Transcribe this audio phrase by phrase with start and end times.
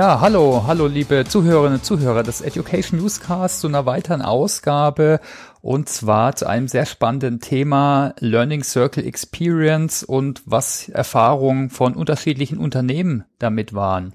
[0.00, 5.20] Ja, hallo, hallo liebe Zuhörerinnen und Zuhörer des Education Newscast zu einer weiteren Ausgabe
[5.60, 12.56] und zwar zu einem sehr spannenden Thema Learning Circle Experience und was Erfahrungen von unterschiedlichen
[12.56, 14.14] Unternehmen damit waren.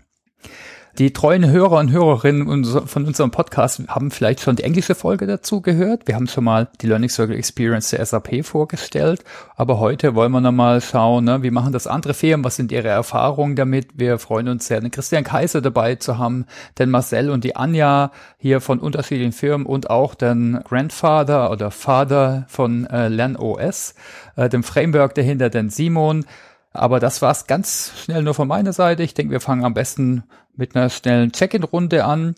[0.97, 5.59] Die treuen Hörer und Hörerinnen von unserem Podcast haben vielleicht schon die englische Folge dazu
[5.59, 6.07] gehört.
[6.07, 9.21] Wir haben schon mal die Learning Circle Experience der SAP vorgestellt,
[9.57, 12.87] aber heute wollen wir nochmal schauen, ne, wie machen das andere Firmen, was sind ihre
[12.87, 13.89] Erfahrungen damit.
[13.95, 16.45] Wir freuen uns sehr, den Christian Kaiser dabei zu haben,
[16.79, 22.45] den Marcel und die Anja hier von unterschiedlichen Firmen und auch den Grandfather oder Father
[22.47, 23.95] von äh, LernOS,
[24.37, 26.23] äh, dem Framework dahinter, den Simon.
[26.71, 29.03] Aber das war's ganz schnell nur von meiner Seite.
[29.03, 30.23] Ich denke, wir fangen am besten
[30.57, 32.35] mit einer schnellen Check-in-Runde an.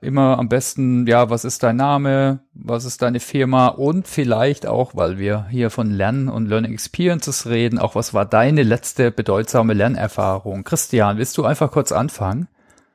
[0.00, 4.96] Immer am besten, ja, was ist dein Name, was ist deine Firma und vielleicht auch,
[4.96, 9.74] weil wir hier von Lernen und Learning Experiences reden, auch was war deine letzte bedeutsame
[9.74, 10.64] Lernerfahrung?
[10.64, 12.48] Christian, willst du einfach kurz anfangen?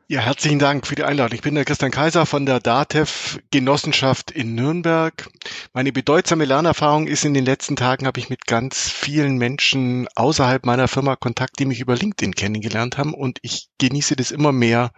[0.10, 1.36] Ja, herzlichen Dank für die Einladung.
[1.36, 5.28] Ich bin der Christian Kaiser von der DATEV Genossenschaft in Nürnberg.
[5.74, 10.66] Meine bedeutsame Lernerfahrung ist in den letzten Tagen habe ich mit ganz vielen Menschen außerhalb
[10.66, 14.94] meiner Firma Kontakt, die mich über LinkedIn kennengelernt haben und ich genieße das immer mehr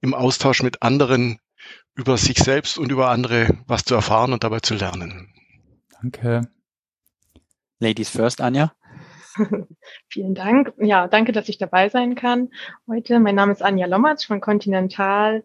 [0.00, 1.40] im Austausch mit anderen
[1.96, 5.34] über sich selbst und über andere was zu erfahren und dabei zu lernen.
[6.00, 6.48] Danke.
[7.80, 8.72] Ladies first, Anja.
[10.08, 10.72] Vielen Dank.
[10.78, 12.50] Ja, danke, dass ich dabei sein kann
[12.88, 13.20] heute.
[13.20, 15.44] Mein Name ist Anja Lommatsch von Continental.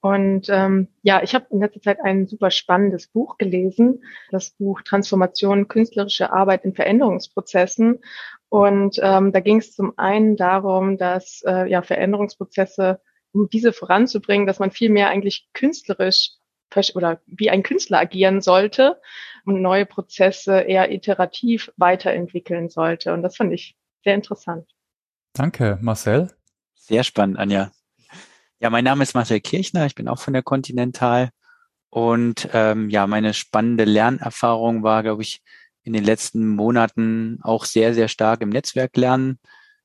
[0.00, 4.82] Und ähm, ja, ich habe in letzter Zeit ein super spannendes Buch gelesen, das Buch
[4.82, 7.98] Transformation künstlerische Arbeit in Veränderungsprozessen.
[8.48, 13.00] Und ähm, da ging es zum einen darum, dass äh, ja Veränderungsprozesse,
[13.32, 16.37] um diese voranzubringen, dass man viel mehr eigentlich künstlerisch
[16.94, 19.00] oder wie ein Künstler agieren sollte
[19.44, 23.12] und neue Prozesse eher iterativ weiterentwickeln sollte.
[23.12, 24.68] Und das fand ich sehr interessant.
[25.32, 26.30] Danke, Marcel.
[26.74, 27.70] Sehr spannend, Anja.
[28.60, 31.30] Ja, mein Name ist Marcel Kirchner, ich bin auch von der Continental.
[31.90, 35.42] Und ähm, ja, meine spannende Lernerfahrung war, glaube ich,
[35.82, 39.38] in den letzten Monaten auch sehr, sehr stark im Netzwerk lernen,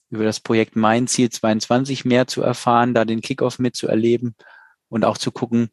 [0.10, 4.36] über das Projekt Mein Ziel 22 mehr zu erfahren, da den Kickoff mitzuerleben
[4.90, 5.70] und auch zu gucken,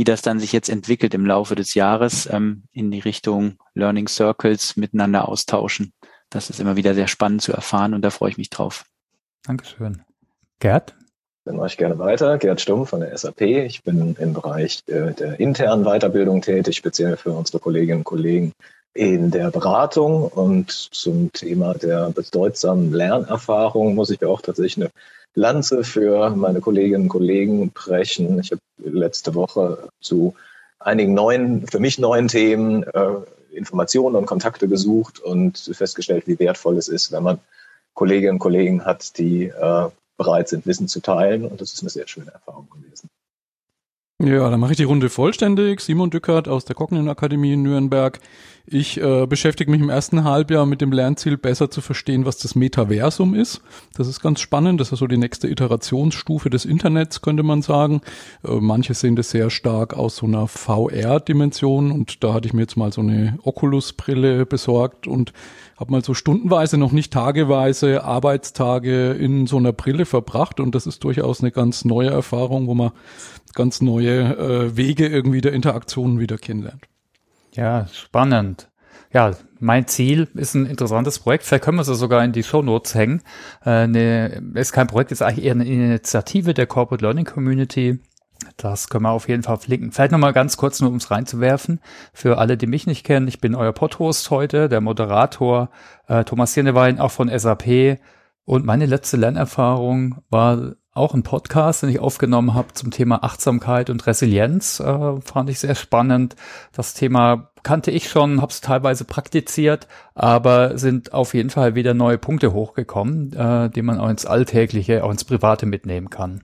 [0.00, 4.08] wie das dann sich jetzt entwickelt im Laufe des Jahres ähm, in die Richtung Learning
[4.08, 5.92] Circles miteinander austauschen.
[6.30, 8.86] Das ist immer wieder sehr spannend zu erfahren und da freue ich mich drauf.
[9.44, 10.00] Dankeschön.
[10.58, 10.94] Gerd?
[11.44, 12.38] Dann mache ich gerne weiter.
[12.38, 13.42] Gerd Stumm von der SAP.
[13.42, 18.52] Ich bin im Bereich äh, der internen Weiterbildung tätig, speziell für unsere Kolleginnen und Kollegen
[18.94, 24.90] in der Beratung und zum Thema der bedeutsamen Lernerfahrung muss ich auch tatsächlich eine
[25.34, 28.40] Lanze für meine Kolleginnen und Kollegen brechen.
[28.40, 30.34] Ich habe letzte Woche zu
[30.78, 33.14] einigen neuen, für mich neuen Themen äh,
[33.52, 37.38] Informationen und Kontakte gesucht und festgestellt, wie wertvoll es ist, wenn man
[37.94, 41.46] Kolleginnen und Kollegen hat, die äh, bereit sind, Wissen zu teilen.
[41.46, 43.08] Und das ist eine sehr schöne Erfahrung gewesen.
[44.22, 45.80] Ja, dann mache ich die Runde vollständig.
[45.80, 48.20] Simon Dückert aus der Cognition Akademie in Nürnberg.
[48.66, 52.54] Ich äh, beschäftige mich im ersten Halbjahr mit dem Lernziel, besser zu verstehen, was das
[52.54, 53.62] Metaversum ist.
[53.94, 54.78] Das ist ganz spannend.
[54.78, 58.02] Das ist so die nächste Iterationsstufe des Internets, könnte man sagen.
[58.44, 62.60] Äh, manche sehen das sehr stark aus so einer VR-Dimension und da hatte ich mir
[62.60, 65.32] jetzt mal so eine Oculus-Brille besorgt und
[65.80, 70.86] habe mal so stundenweise, noch nicht tageweise, Arbeitstage in so einer Brille verbracht und das
[70.86, 72.92] ist durchaus eine ganz neue Erfahrung, wo man
[73.54, 76.82] ganz neue äh, Wege irgendwie der Interaktionen wieder kennenlernt.
[77.54, 78.68] Ja, spannend.
[79.12, 81.44] Ja, mein Ziel ist ein interessantes Projekt.
[81.44, 83.22] Vielleicht können wir es sogar in die Show Notes hängen.
[83.64, 87.98] Äh, ne, ist kein Projekt, ist eigentlich eher eine Initiative der Corporate Learning Community.
[88.56, 89.92] Das können wir auf jeden Fall flinken.
[89.92, 91.80] Vielleicht nochmal ganz kurz, nur um es reinzuwerfen.
[92.12, 95.70] Für alle, die mich nicht kennen, ich bin euer Podhost heute, der Moderator
[96.08, 97.98] äh, Thomas Hirnewein, auch von SAP.
[98.44, 103.90] Und meine letzte Lernerfahrung war auch ein Podcast, den ich aufgenommen habe zum Thema Achtsamkeit
[103.90, 104.80] und Resilienz.
[104.80, 106.36] Äh, fand ich sehr spannend.
[106.72, 111.94] Das Thema kannte ich schon, habe es teilweise praktiziert, aber sind auf jeden Fall wieder
[111.94, 116.42] neue Punkte hochgekommen, äh, die man auch ins Alltägliche, auch ins Private mitnehmen kann.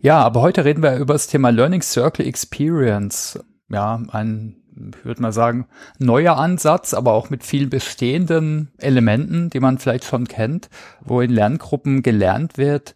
[0.00, 3.38] Ja, aber heute reden wir über das Thema Learning Circle Experience.
[3.68, 4.62] Ja, ein
[4.94, 5.66] ich würde mal sagen,
[5.98, 10.68] neuer Ansatz, aber auch mit vielen bestehenden Elementen, die man vielleicht schon kennt,
[11.00, 12.94] wo in Lerngruppen gelernt wird,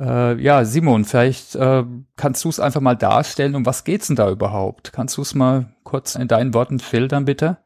[0.00, 1.84] äh, ja, Simon, vielleicht äh,
[2.16, 3.54] kannst du es einfach mal darstellen.
[3.54, 4.92] Um was geht's denn da überhaupt?
[4.92, 7.58] Kannst du es mal kurz in deinen Worten schildern, bitte?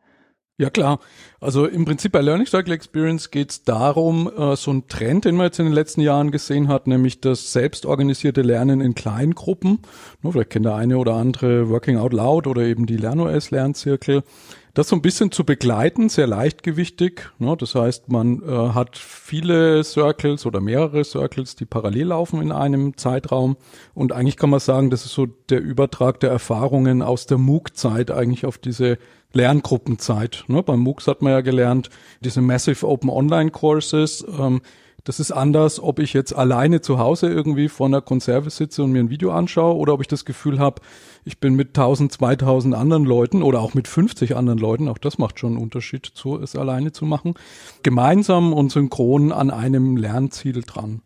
[0.58, 1.00] Ja klar.
[1.40, 5.34] Also im Prinzip bei Learning Cycle Experience geht es darum, äh, so ein Trend, den
[5.34, 9.78] man jetzt in den letzten Jahren gesehen hat, nämlich das selbstorganisierte Lernen in Kleingruppen.
[10.20, 14.24] Ne, vielleicht kennt der eine oder andere Working Out Loud oder eben die LernOS Lernzirkel.
[14.74, 17.30] Das so ein bisschen zu begleiten, sehr leichtgewichtig.
[17.38, 17.56] Ne?
[17.58, 22.96] Das heißt, man äh, hat viele Circles oder mehrere Circles, die parallel laufen in einem
[22.96, 23.56] Zeitraum.
[23.94, 28.10] Und eigentlich kann man sagen, das ist so der Übertrag der Erfahrungen aus der MOOC-Zeit
[28.10, 28.98] eigentlich auf diese
[29.34, 30.44] Lerngruppenzeit.
[30.48, 30.62] Ne?
[30.62, 31.90] Beim MOOCs hat man ja gelernt,
[32.20, 34.62] diese Massive Open Online Courses, ähm,
[35.04, 38.92] das ist anders, ob ich jetzt alleine zu Hause irgendwie vor einer Konserve sitze und
[38.92, 40.80] mir ein Video anschaue oder ob ich das Gefühl habe,
[41.24, 45.18] ich bin mit 1000, 2000 anderen Leuten oder auch mit 50 anderen Leuten, auch das
[45.18, 47.34] macht schon einen Unterschied, zu es alleine zu machen,
[47.82, 51.02] gemeinsam und synchron an einem Lernziel dran.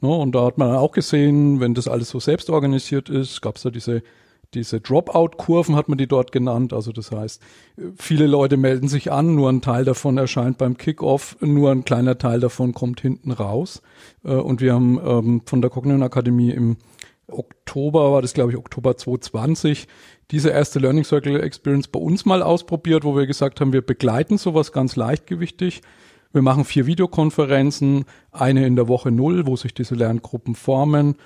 [0.00, 3.56] Ne, und da hat man auch gesehen, wenn das alles so selbst organisiert ist, gab
[3.56, 4.02] es da diese
[4.54, 6.72] diese Dropout-Kurven hat man die dort genannt.
[6.72, 7.42] Also das heißt,
[7.96, 12.18] viele Leute melden sich an, nur ein Teil davon erscheint beim Kickoff, nur ein kleiner
[12.18, 13.82] Teil davon kommt hinten raus.
[14.24, 16.76] Äh, und wir haben ähm, von der Cognition Akademie im
[17.28, 19.88] Oktober, war das glaube ich Oktober 2020,
[20.30, 24.38] diese erste Learning Circle Experience bei uns mal ausprobiert, wo wir gesagt haben, wir begleiten
[24.38, 25.82] sowas ganz leichtgewichtig.
[26.32, 31.16] Wir machen vier Videokonferenzen, eine in der Woche null, wo sich diese Lerngruppen formen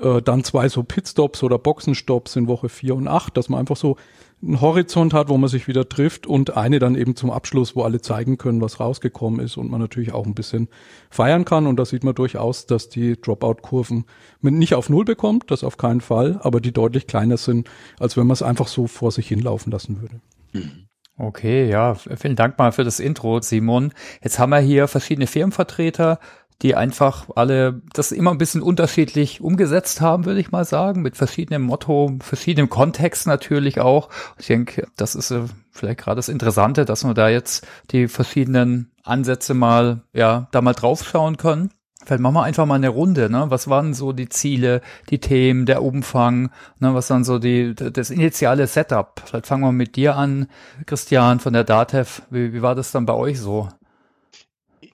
[0.00, 3.76] äh, dann zwei so Pitstops oder Boxenstops in Woche vier und acht, dass man einfach
[3.76, 3.96] so
[4.42, 7.82] einen Horizont hat, wo man sich wieder trifft und eine dann eben zum Abschluss, wo
[7.82, 10.68] alle zeigen können, was rausgekommen ist und man natürlich auch ein bisschen
[11.10, 11.66] feiern kann.
[11.66, 14.04] Und da sieht man durchaus, dass die Dropout-Kurven
[14.40, 17.68] nicht auf Null bekommt, das auf keinen Fall, aber die deutlich kleiner sind,
[17.98, 20.20] als wenn man es einfach so vor sich hinlaufen lassen würde.
[20.52, 20.86] Mhm.
[21.18, 23.92] Okay, ja, vielen Dank mal für das Intro, Simon.
[24.22, 26.18] Jetzt haben wir hier verschiedene Firmenvertreter
[26.62, 31.16] die einfach alle das immer ein bisschen unterschiedlich umgesetzt haben, würde ich mal sagen, mit
[31.16, 34.10] verschiedenem Motto, verschiedenem Kontext natürlich auch.
[34.38, 38.90] Ich denke, das ist äh, vielleicht gerade das Interessante, dass wir da jetzt die verschiedenen
[39.04, 41.70] Ansätze mal, ja, da mal draufschauen können.
[42.04, 43.46] Vielleicht machen wir einfach mal eine Runde, ne?
[43.48, 44.80] Was waren so die Ziele,
[45.10, 46.94] die Themen, der Umfang, ne?
[46.94, 49.22] Was waren so die, das initiale Setup?
[49.24, 50.48] Vielleicht fangen wir mit dir an,
[50.86, 52.22] Christian von der DATEV.
[52.30, 53.68] Wie, wie war das dann bei euch so?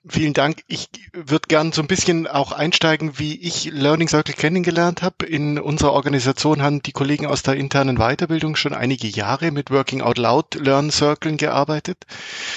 [0.09, 0.63] Vielen Dank.
[0.69, 5.27] Ich würde gern so ein bisschen auch einsteigen, wie ich Learning Circle kennengelernt habe.
[5.27, 10.03] In unserer Organisation haben die Kollegen aus der internen Weiterbildung schon einige Jahre mit Working
[10.03, 11.99] Out Loud Learn Circles gearbeitet.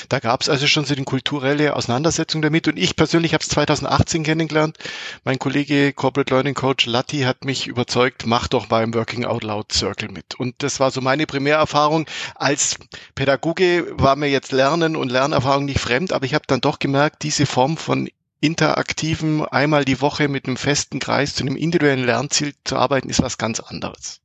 [0.09, 2.67] Da gab es also schon so eine kulturelle Auseinandersetzung damit.
[2.67, 4.77] Und ich persönlich habe es 2018 kennengelernt.
[5.23, 9.71] Mein Kollege Corporate Learning Coach Latti hat mich überzeugt, mach doch beim Working Out Loud
[9.71, 10.35] Circle mit.
[10.35, 12.05] Und das war so meine Primärerfahrung.
[12.35, 12.77] Als
[13.15, 17.23] Pädagoge war mir jetzt Lernen und Lernerfahrung nicht fremd, aber ich habe dann doch gemerkt,
[17.23, 18.09] diese diese Form von
[18.41, 23.21] interaktiven, einmal die Woche mit einem festen Kreis zu einem individuellen Lernziel zu arbeiten, ist
[23.21, 24.19] was ganz anderes.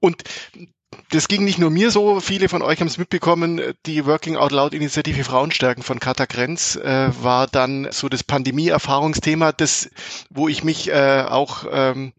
[0.00, 0.22] Und
[1.10, 4.52] das ging nicht nur mir so, viele von euch haben es mitbekommen, die Working Out
[4.52, 9.88] Loud Initiative Frauenstärken von Kata Grenz äh, war dann so das Pandemie-Erfahrungsthema, das,
[10.28, 12.12] wo ich mich äh, auch ähm,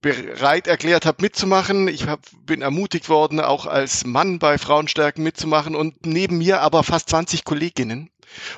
[0.00, 1.88] bereit erklärt habe mitzumachen.
[1.88, 6.84] Ich hab, bin ermutigt worden, auch als Mann bei Frauenstärken mitzumachen und neben mir aber
[6.84, 8.10] fast 20 Kolleginnen.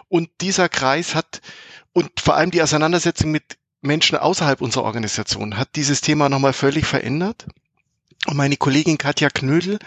[0.08, 1.40] Und dieser Kreis hat,
[1.92, 6.86] und vor allem die Auseinandersetzung mit Menschen außerhalb unserer Organisation hat dieses Thema nochmal völlig
[6.86, 7.46] verändert.
[8.26, 9.78] Und meine Kollegin Katja Knödel,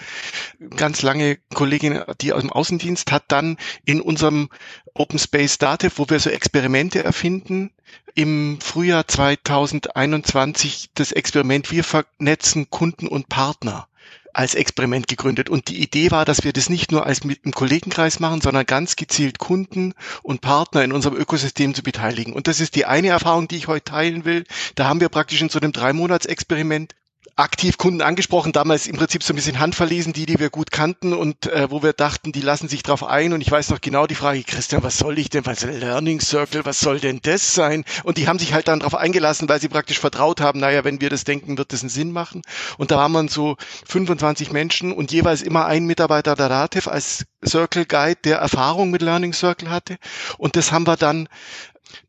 [0.77, 4.49] ganz lange Kollegin, die aus dem Außendienst, hat dann in unserem
[4.93, 7.71] Open Space Dativ, wo wir so Experimente erfinden,
[8.15, 13.87] im Frühjahr 2021 das Experiment Wir vernetzen Kunden und Partner
[14.33, 15.49] als Experiment gegründet.
[15.49, 18.65] Und die Idee war, dass wir das nicht nur als mit im Kollegenkreis machen, sondern
[18.65, 22.33] ganz gezielt Kunden und Partner in unserem Ökosystem zu beteiligen.
[22.33, 24.45] Und das ist die eine Erfahrung, die ich heute teilen will.
[24.75, 26.95] Da haben wir praktisch in so einem Drei-Monats-Experiment
[27.35, 31.13] aktiv Kunden angesprochen, damals im Prinzip so ein bisschen handverlesen, die, die wir gut kannten
[31.13, 33.33] und äh, wo wir dachten, die lassen sich drauf ein.
[33.33, 36.65] Und ich weiß noch genau die Frage, Christian, was soll ich denn, was Learning Circle,
[36.65, 37.83] was soll denn das sein?
[38.03, 41.01] Und die haben sich halt dann drauf eingelassen, weil sie praktisch vertraut haben, naja, wenn
[41.01, 42.41] wir das denken, wird das einen Sinn machen.
[42.77, 43.55] Und da waren man so
[43.87, 49.01] 25 Menschen und jeweils immer ein Mitarbeiter der RATEV als Circle Guide, der Erfahrung mit
[49.01, 49.97] Learning Circle hatte.
[50.37, 51.27] Und das haben wir dann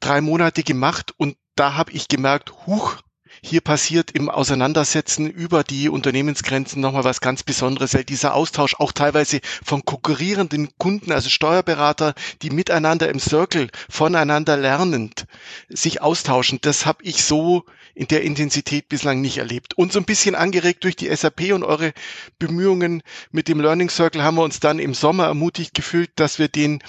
[0.01, 2.97] drei Monate gemacht und da habe ich gemerkt, huch,
[3.45, 8.93] hier passiert im Auseinandersetzen über die Unternehmensgrenzen nochmal was ganz Besonderes, weil dieser Austausch auch
[8.93, 15.27] teilweise von konkurrierenden Kunden, also Steuerberater, die miteinander im Circle voneinander lernend
[15.69, 19.75] sich austauschen, das habe ich so in der Intensität bislang nicht erlebt.
[19.75, 21.93] Und so ein bisschen angeregt durch die SAP und eure
[22.39, 26.49] Bemühungen mit dem Learning Circle haben wir uns dann im Sommer ermutigt gefühlt, dass wir
[26.49, 26.83] den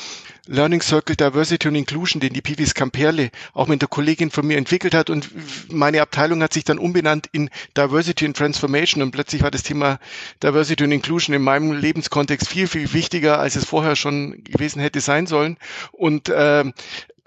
[0.46, 4.58] Learning Circle Diversity and Inclusion, den die Pivis Camperle auch mit der Kollegin von mir
[4.58, 5.10] entwickelt hat.
[5.10, 5.30] Und
[5.72, 9.02] meine Abteilung hat sich dann umbenannt in Diversity and Transformation.
[9.02, 10.00] Und plötzlich war das Thema
[10.42, 15.00] Diversity and Inclusion in meinem Lebenskontext viel, viel wichtiger, als es vorher schon gewesen hätte
[15.00, 15.58] sein sollen.
[15.94, 16.66] Und äh,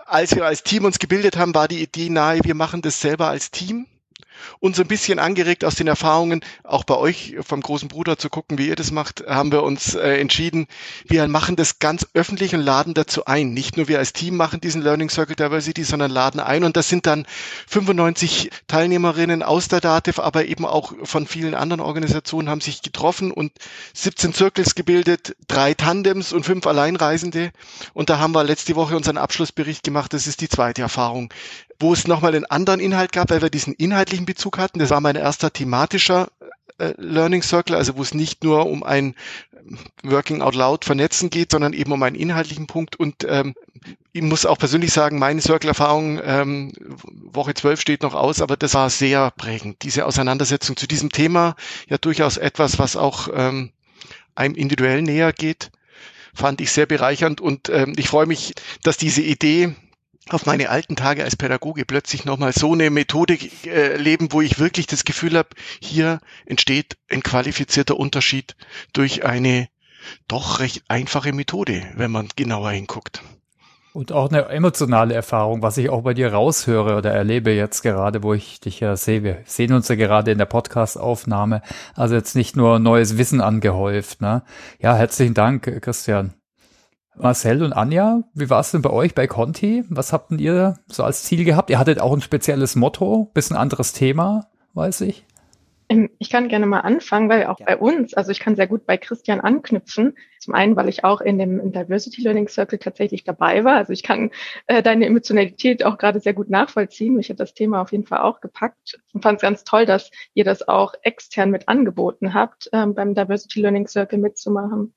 [0.06, 3.28] als wir als Team uns gebildet haben, war die Idee nahe, wir machen das selber
[3.28, 3.86] als Team
[4.60, 8.58] uns ein bisschen angeregt aus den Erfahrungen, auch bei euch vom großen Bruder zu gucken,
[8.58, 10.66] wie ihr das macht, haben wir uns äh, entschieden,
[11.06, 13.52] wir machen das ganz öffentlich und laden dazu ein.
[13.54, 16.64] Nicht nur wir als Team machen diesen Learning Circle Diversity, sondern laden ein.
[16.64, 17.26] Und das sind dann
[17.68, 23.30] 95 Teilnehmerinnen aus der DATEV, aber eben auch von vielen anderen Organisationen haben sich getroffen
[23.30, 23.52] und
[23.94, 27.50] 17 Circles gebildet, drei Tandems und fünf Alleinreisende.
[27.94, 30.12] Und da haben wir letzte Woche unseren Abschlussbericht gemacht.
[30.12, 31.32] Das ist die zweite Erfahrung
[31.78, 34.78] wo es nochmal einen anderen Inhalt gab, weil wir diesen inhaltlichen Bezug hatten.
[34.78, 36.28] Das war mein erster thematischer
[36.78, 39.14] äh, Learning Circle, also wo es nicht nur um ein
[40.02, 42.96] Working Out Loud vernetzen geht, sondern eben um einen inhaltlichen Punkt.
[42.96, 43.54] Und ähm,
[44.12, 46.72] ich muss auch persönlich sagen, meine Circle-Erfahrung, ähm,
[47.32, 49.82] Woche 12 steht noch aus, aber das war sehr prägend.
[49.82, 51.56] Diese Auseinandersetzung zu diesem Thema,
[51.88, 53.72] ja durchaus etwas, was auch ähm,
[54.34, 55.70] einem individuell näher geht,
[56.34, 57.40] fand ich sehr bereichernd.
[57.40, 59.74] Und ähm, ich freue mich, dass diese Idee
[60.28, 64.58] auf meine alten Tage als Pädagoge plötzlich nochmal so eine Methode äh, leben, wo ich
[64.58, 68.56] wirklich das Gefühl habe, hier entsteht ein qualifizierter Unterschied
[68.92, 69.68] durch eine
[70.28, 73.22] doch recht einfache Methode, wenn man genauer hinguckt.
[73.92, 78.22] Und auch eine emotionale Erfahrung, was ich auch bei dir raushöre oder erlebe jetzt gerade,
[78.22, 79.22] wo ich dich ja sehe.
[79.22, 81.62] Wir sehen uns ja gerade in der Podcast-Aufnahme.
[81.94, 84.20] Also jetzt nicht nur neues Wissen angehäuft.
[84.20, 84.42] Ne?
[84.80, 86.34] Ja, herzlichen Dank, Christian.
[87.18, 89.84] Marcel und Anja, wie war es denn bei euch bei Conti?
[89.88, 91.70] Was habt ihr so als Ziel gehabt?
[91.70, 95.26] Ihr hattet auch ein spezielles Motto, bisschen anderes Thema, weiß ich.
[95.88, 97.66] Ähm, ich kann gerne mal anfangen, weil auch ja.
[97.66, 100.16] bei uns, also ich kann sehr gut bei Christian anknüpfen.
[100.40, 103.76] Zum einen, weil ich auch in dem Diversity Learning Circle tatsächlich dabei war.
[103.76, 104.30] Also ich kann
[104.66, 107.14] äh, deine Emotionalität auch gerade sehr gut nachvollziehen.
[107.14, 110.10] Mich hat das Thema auf jeden Fall auch gepackt und fand es ganz toll, dass
[110.34, 114.92] ihr das auch extern mit angeboten habt, ähm, beim Diversity Learning Circle mitzumachen.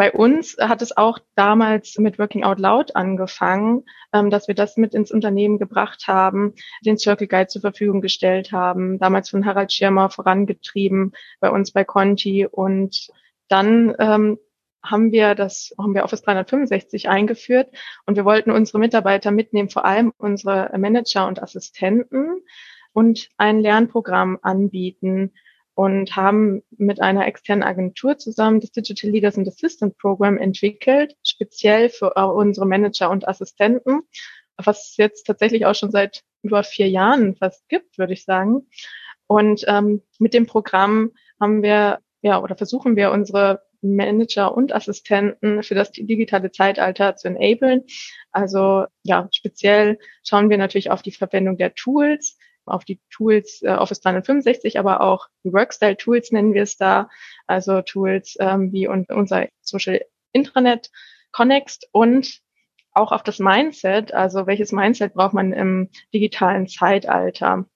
[0.00, 4.78] Bei uns hat es auch damals mit Working Out Loud angefangen, ähm, dass wir das
[4.78, 6.54] mit ins Unternehmen gebracht haben,
[6.86, 11.84] den Circle Guide zur Verfügung gestellt haben, damals von Harald Schirmer vorangetrieben bei uns bei
[11.84, 12.46] Conti.
[12.46, 13.08] Und
[13.48, 14.38] dann ähm,
[14.82, 17.68] haben wir das, haben wir Office 365 eingeführt.
[18.06, 22.40] Und wir wollten unsere Mitarbeiter mitnehmen, vor allem unsere Manager und Assistenten
[22.94, 25.34] und ein Lernprogramm anbieten,
[25.74, 31.88] und haben mit einer externen Agentur zusammen das Digital Leaders and Assistant Program entwickelt, speziell
[31.88, 34.02] für unsere Manager und Assistenten,
[34.56, 38.66] was es jetzt tatsächlich auch schon seit über vier Jahren fast gibt, würde ich sagen.
[39.26, 45.62] Und ähm, mit dem Programm haben wir ja oder versuchen wir unsere Manager und Assistenten
[45.62, 47.84] für das digitale Zeitalter zu enablen.
[48.32, 52.36] Also ja, speziell schauen wir natürlich auf die Verwendung der Tools,
[52.70, 57.08] auf die Tools äh, Office 365, aber auch die Workstyle-Tools nennen wir es da,
[57.46, 60.00] also Tools ähm, wie und unser Social
[60.32, 60.90] Intranet
[61.32, 62.40] Connext und
[62.92, 67.66] auch auf das Mindset, also welches Mindset braucht man im digitalen Zeitalter.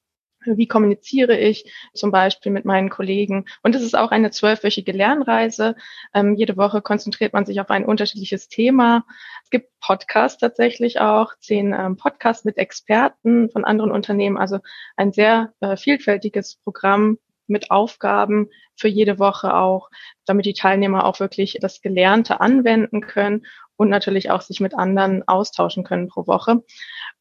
[0.44, 3.46] Wie kommuniziere ich zum Beispiel mit meinen Kollegen?
[3.62, 5.76] Und es ist auch eine zwölfwöchige Lernreise.
[6.12, 9.04] Ähm, jede Woche konzentriert man sich auf ein unterschiedliches Thema.
[9.44, 14.36] Es gibt Podcasts tatsächlich auch, zehn ähm, Podcasts mit Experten von anderen Unternehmen.
[14.36, 14.58] Also
[14.96, 19.90] ein sehr äh, vielfältiges Programm mit Aufgaben für jede Woche auch,
[20.26, 23.46] damit die Teilnehmer auch wirklich das Gelernte anwenden können
[23.76, 26.62] und natürlich auch sich mit anderen austauschen können pro Woche.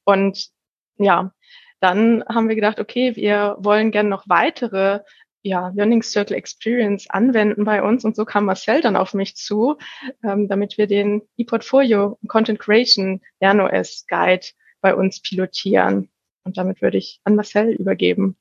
[0.03, 0.49] Und
[0.97, 1.33] ja,
[1.83, 5.01] dann haben wir gedacht, okay, wir wollen gerne noch weitere
[5.41, 8.05] ja, Learning Circle Experience anwenden bei uns.
[8.05, 9.77] Und so kam Marcel dann auf mich zu,
[10.23, 14.45] ähm, damit wir den ePortfolio Content Creation LernOS Guide
[14.79, 16.09] bei uns pilotieren.
[16.45, 18.37] Und damit würde ich an Marcel übergeben.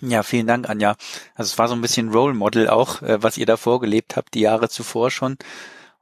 [0.00, 0.96] Ja, vielen Dank, Anja.
[1.34, 4.32] Also es war so ein bisschen Role Model auch, äh, was ihr da vorgelebt habt,
[4.32, 5.36] die Jahre zuvor schon.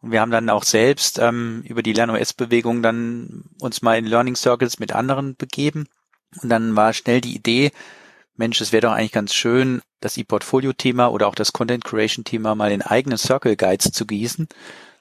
[0.00, 4.36] Und wir haben dann auch selbst ähm, über die LernOS-Bewegung dann uns mal in Learning
[4.36, 5.88] Circles mit anderen begeben
[6.42, 7.72] und dann war schnell die Idee,
[8.36, 12.72] Mensch, es wäre doch eigentlich ganz schön, das E-Portfolio-Thema oder auch das Content Creation-Thema mal
[12.72, 14.48] in eigene Circle Guides zu gießen.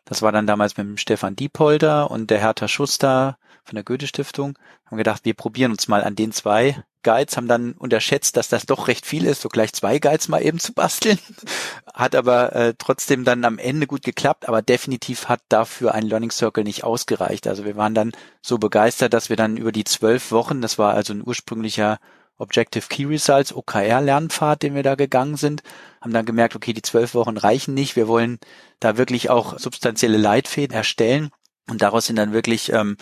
[0.05, 4.57] Das war dann damals mit dem Stefan Diepolder und der Hertha Schuster von der Goethe-Stiftung.
[4.85, 8.65] Haben gedacht, wir probieren uns mal an den zwei Guides, haben dann unterschätzt, dass das
[8.65, 11.19] doch recht viel ist, so gleich zwei Guides mal eben zu basteln.
[11.93, 16.31] Hat aber äh, trotzdem dann am Ende gut geklappt, aber definitiv hat dafür ein Learning
[16.31, 17.45] Circle nicht ausgereicht.
[17.47, 20.93] Also wir waren dann so begeistert, dass wir dann über die zwölf Wochen, das war
[20.93, 21.99] also ein ursprünglicher
[22.37, 25.61] Objective Key Results, OKR-Lernpfad, den wir da gegangen sind,
[26.01, 27.95] haben dann gemerkt, okay, die zwölf Wochen reichen nicht.
[27.95, 28.39] Wir wollen
[28.79, 31.29] da wirklich auch substanzielle Leitfäden erstellen.
[31.69, 32.97] Und daraus sind dann wirklich ähm,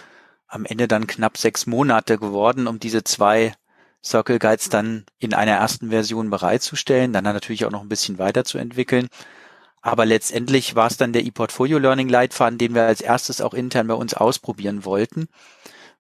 [0.52, 3.54] am Ende dann knapp sechs Monate geworden, um diese zwei
[4.04, 9.08] Circle Guides dann in einer ersten Version bereitzustellen, dann natürlich auch noch ein bisschen weiterzuentwickeln.
[9.82, 13.88] Aber letztendlich war es dann der ePortfolio Learning Leitfaden, den wir als erstes auch intern
[13.88, 15.28] bei uns ausprobieren wollten,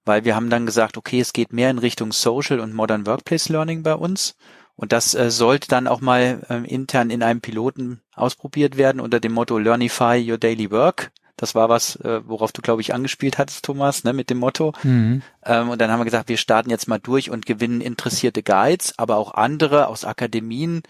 [0.05, 3.49] weil wir haben dann gesagt, okay, es geht mehr in Richtung Social und Modern Workplace
[3.49, 4.35] Learning bei uns
[4.75, 9.19] Und das äh, sollte dann auch mal äh, intern in einem Piloten ausprobiert werden unter
[9.19, 11.11] dem Motto Learnify Your Daily Work.
[11.41, 14.73] Das war was, äh, worauf du, glaube ich, angespielt hattest, Thomas, ne, mit dem Motto.
[14.83, 15.23] Mhm.
[15.43, 18.93] Ähm, und dann haben wir gesagt, wir starten jetzt mal durch und gewinnen interessierte Guides,
[18.99, 20.83] aber auch andere aus Akademien,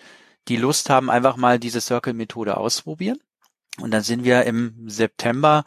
[0.49, 3.19] die Lust haben, einfach mal diese Circle-Methode auszuprobieren.
[3.79, 5.63] Und dann sind wir im September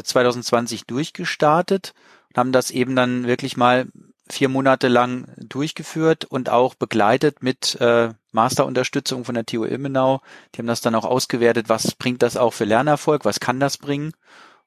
[0.00, 1.92] 2020 äh, durchgestartet
[2.28, 3.88] und haben das eben dann wirklich mal
[4.32, 10.20] vier Monate lang durchgeführt und auch begleitet mit äh, Masterunterstützung von der TU Ilmenau.
[10.54, 13.78] Die haben das dann auch ausgewertet, was bringt das auch für Lernerfolg, was kann das
[13.78, 14.12] bringen.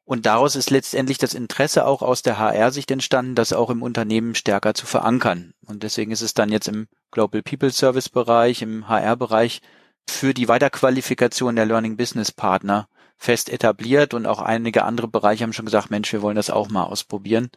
[0.05, 4.35] Und daraus ist letztendlich das Interesse auch aus der HR-Sicht entstanden, das auch im Unternehmen
[4.35, 5.53] stärker zu verankern.
[5.65, 9.61] Und deswegen ist es dann jetzt im Global People Service Bereich, im HR-Bereich
[10.09, 15.53] für die Weiterqualifikation der Learning Business Partner fest etabliert und auch einige andere Bereiche haben
[15.53, 17.49] schon gesagt, Mensch, wir wollen das auch mal ausprobieren.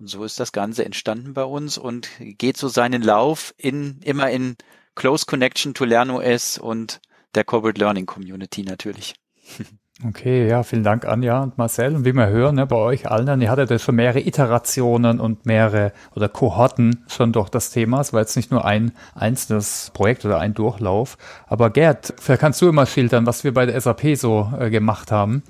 [0.00, 4.30] Und so ist das Ganze entstanden bei uns und geht so seinen Lauf in, immer
[4.30, 4.56] in
[4.94, 7.00] Close Connection to LernOS und
[7.34, 9.14] der Corporate Learning Community natürlich.
[10.08, 11.94] Okay, ja, vielen Dank Anja und Marcel.
[11.94, 15.44] Und wie wir hören, ne, bei euch allen, ihr hattet ja schon mehrere Iterationen und
[15.44, 18.00] mehrere oder Kohorten schon durch das Thema.
[18.00, 21.18] Es war jetzt nicht nur ein einzelnes Projekt oder ein Durchlauf.
[21.46, 25.12] Aber Gerd, vielleicht kannst du immer schildern, was wir bei der SAP so äh, gemacht
[25.12, 25.42] haben.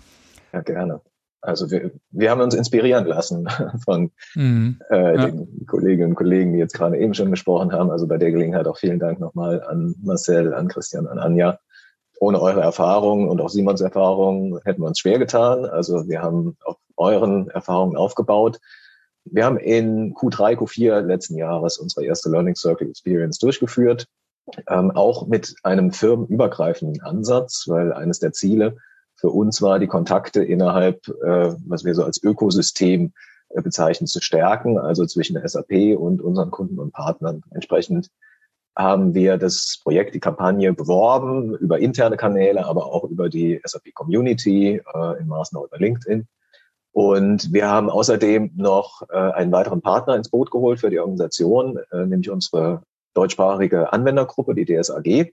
[0.52, 1.00] Ja, gerne.
[1.42, 3.48] Also wir, wir haben uns inspirieren lassen
[3.84, 4.80] von mhm.
[4.90, 5.26] äh, ja.
[5.26, 7.90] den Kolleginnen und Kollegen, die jetzt gerade eben schon gesprochen haben.
[7.90, 11.58] Also bei der Gelegenheit auch vielen Dank nochmal an Marcel, an Christian, an Anja.
[12.22, 15.64] Ohne eure Erfahrungen und auch Simons Erfahrungen hätten wir uns schwer getan.
[15.64, 18.58] Also wir haben auf euren Erfahrungen aufgebaut.
[19.24, 24.06] Wir haben in Q3, Q4 letzten Jahres unsere erste Learning Circle Experience durchgeführt,
[24.68, 28.76] ähm, auch mit einem firmenübergreifenden Ansatz, weil eines der Ziele
[29.20, 33.12] für uns war, die Kontakte innerhalb, äh, was wir so als Ökosystem
[33.50, 37.42] äh, bezeichnen, zu stärken, also zwischen der SAP und unseren Kunden und Partnern.
[37.50, 38.08] Entsprechend
[38.74, 43.92] haben wir das Projekt, die Kampagne beworben über interne Kanäle, aber auch über die SAP
[43.94, 46.26] Community, äh, in Maßnahmen über LinkedIn.
[46.92, 51.78] Und wir haben außerdem noch äh, einen weiteren Partner ins Boot geholt für die Organisation,
[51.92, 52.82] nämlich unsere
[53.14, 55.32] deutschsprachige Anwendergruppe, die DSAG.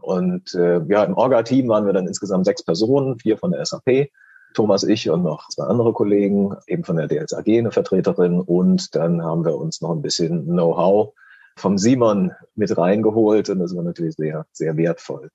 [0.00, 4.10] Und äh, ja, im Orga-Team waren wir dann insgesamt sechs Personen, vier von der SAP,
[4.54, 8.40] Thomas, ich und noch zwei andere Kollegen, eben von der DSAG eine Vertreterin.
[8.40, 11.12] Und dann haben wir uns noch ein bisschen Know-how
[11.56, 15.30] vom Simon mit reingeholt und das war natürlich sehr, sehr wertvoll.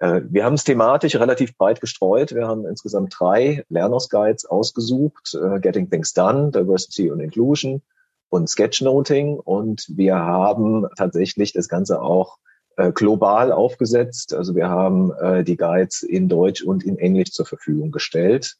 [0.00, 2.34] Äh, wir haben es thematisch relativ breit gestreut.
[2.34, 5.34] Wir haben insgesamt drei Learners Guides ausgesucht.
[5.34, 7.82] Äh, Getting Things Done, Diversity und Inclusion
[8.28, 9.38] und Sketchnoting.
[9.38, 12.38] Und wir haben tatsächlich das Ganze auch
[12.76, 14.34] äh, global aufgesetzt.
[14.34, 18.56] Also wir haben äh, die Guides in Deutsch und in Englisch zur Verfügung gestellt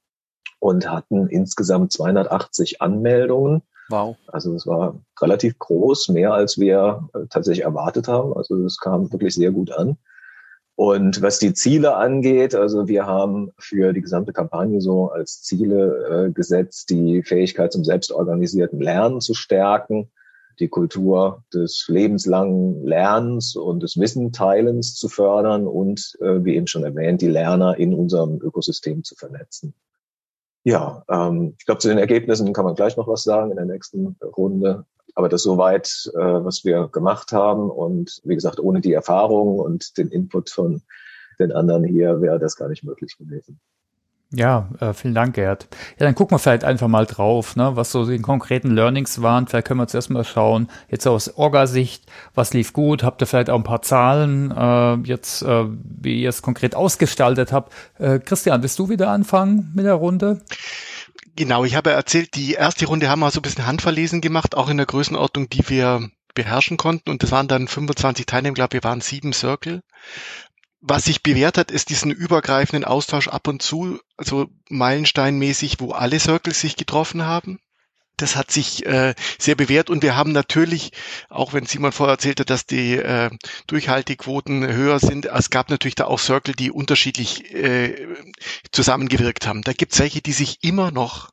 [0.58, 3.62] und hatten insgesamt 280 Anmeldungen.
[3.88, 4.16] Wow.
[4.26, 8.34] Also es war relativ groß, mehr als wir äh, tatsächlich erwartet haben.
[8.34, 9.96] Also es kam wirklich sehr gut an.
[10.74, 16.26] Und was die Ziele angeht, also wir haben für die gesamte Kampagne so als Ziele
[16.26, 20.10] äh, gesetzt, die Fähigkeit zum selbstorganisierten Lernen zu stärken,
[20.58, 26.84] die Kultur des lebenslangen Lernens und des Wissenteilens zu fördern und, äh, wie eben schon
[26.84, 29.74] erwähnt, die Lerner in unserem Ökosystem zu vernetzen.
[30.64, 33.66] Ja, ähm, ich glaube, zu den Ergebnissen kann man gleich noch was sagen in der
[33.66, 34.84] nächsten Runde.
[35.14, 37.70] Aber das soweit, äh, was wir gemacht haben.
[37.70, 40.82] Und wie gesagt, ohne die Erfahrung und den Input von
[41.38, 43.60] den anderen hier wäre das gar nicht möglich gewesen.
[44.32, 45.68] Ja, äh, vielen Dank, Gerd.
[45.98, 49.46] Ja, dann gucken wir vielleicht einfach mal drauf, ne, was so die konkreten Learnings waren.
[49.46, 53.04] Vielleicht können wir zuerst mal schauen, jetzt aus Orga-Sicht, was lief gut?
[53.04, 57.52] Habt ihr vielleicht auch ein paar Zahlen äh, jetzt, äh, wie ihr es konkret ausgestaltet
[57.52, 57.72] habt?
[57.98, 60.42] Äh, Christian, willst du wieder anfangen mit der Runde?
[61.36, 64.68] Genau, ich habe erzählt, die erste Runde haben wir so ein bisschen handverlesen gemacht, auch
[64.68, 67.10] in der Größenordnung, die wir beherrschen konnten.
[67.10, 69.82] Und das waren dann 25 Teilnehmer, ich glaube, wir waren sieben Circle
[70.88, 76.20] was sich bewährt hat, ist diesen übergreifenden Austausch ab und zu, also meilensteinmäßig, wo alle
[76.20, 77.58] Circles sich getroffen haben.
[78.16, 80.92] Das hat sich äh, sehr bewährt und wir haben natürlich,
[81.28, 83.30] auch wenn Simon vorher erzählte, dass die äh,
[83.66, 88.06] Durchhaltequoten höher sind, es gab natürlich da auch Circle, die unterschiedlich äh,
[88.72, 89.62] zusammengewirkt haben.
[89.62, 91.30] Da gibt es welche, die sich immer noch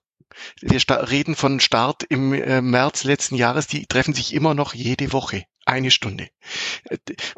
[0.61, 5.13] wir reden von Start im äh, März letzten Jahres, die treffen sich immer noch jede
[5.13, 5.43] Woche.
[5.65, 6.29] Eine Stunde.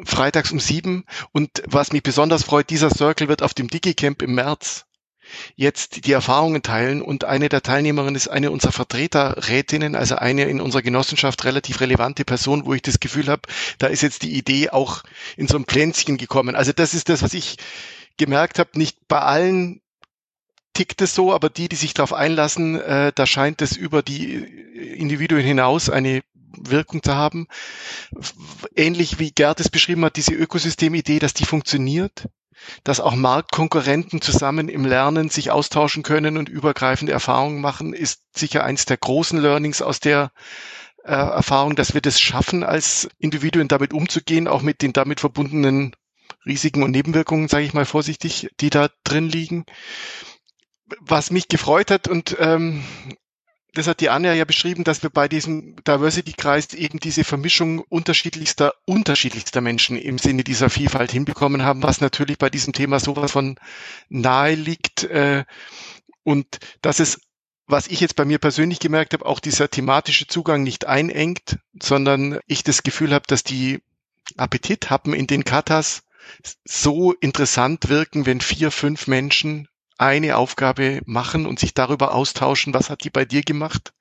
[0.04, 1.06] Freitags um sieben.
[1.32, 4.86] Und was mich besonders freut, dieser Circle wird auf dem DigiCamp im März
[5.56, 7.02] jetzt die Erfahrungen teilen.
[7.02, 12.26] Und eine der Teilnehmerinnen ist eine unserer Vertreterrätinnen, also eine in unserer Genossenschaft relativ relevante
[12.26, 13.44] Person, wo ich das Gefühl habe,
[13.78, 15.04] da ist jetzt die Idee auch
[15.38, 16.56] in so ein Plänzchen gekommen.
[16.56, 17.58] Also das ist das, was ich
[18.18, 19.82] gemerkt habe, nicht bei allen
[20.74, 24.36] tickt es so, aber die, die sich darauf einlassen, äh, da scheint es über die
[24.36, 26.22] Individuen hinaus eine
[26.60, 27.48] Wirkung zu haben.
[28.76, 32.28] Ähnlich wie Gerd es beschrieben hat, diese Ökosystemidee, dass die funktioniert,
[32.84, 38.63] dass auch Marktkonkurrenten zusammen im Lernen sich austauschen können und übergreifende Erfahrungen machen, ist sicher
[38.63, 40.32] eins der großen Learnings aus der
[41.04, 45.96] äh, Erfahrung, dass wir das schaffen, als Individuen damit umzugehen, auch mit den damit verbundenen
[46.46, 49.65] Risiken und Nebenwirkungen, sage ich mal vorsichtig, die da drin liegen.
[51.00, 52.84] Was mich gefreut hat und ähm,
[53.76, 58.74] das hat die Anja ja beschrieben, dass wir bei diesem Diversity-Kreis eben diese Vermischung unterschiedlichster,
[58.86, 63.60] unterschiedlichster Menschen im Sinne dieser Vielfalt hinbekommen haben, was natürlich bei diesem Thema sowas von
[64.10, 65.04] nahe liegt.
[65.04, 65.44] Äh,
[66.24, 67.20] und dass es,
[67.68, 72.40] was ich jetzt bei mir persönlich gemerkt habe, auch dieser thematische Zugang nicht einengt, sondern
[72.48, 73.84] ich das Gefühl habe, dass die
[74.38, 76.04] Appetit haben in den Katas
[76.64, 82.89] so interessant wirken, wenn vier, fünf Menschen eine Aufgabe machen und sich darüber austauschen, was
[82.89, 83.93] hat die bei dir gemacht,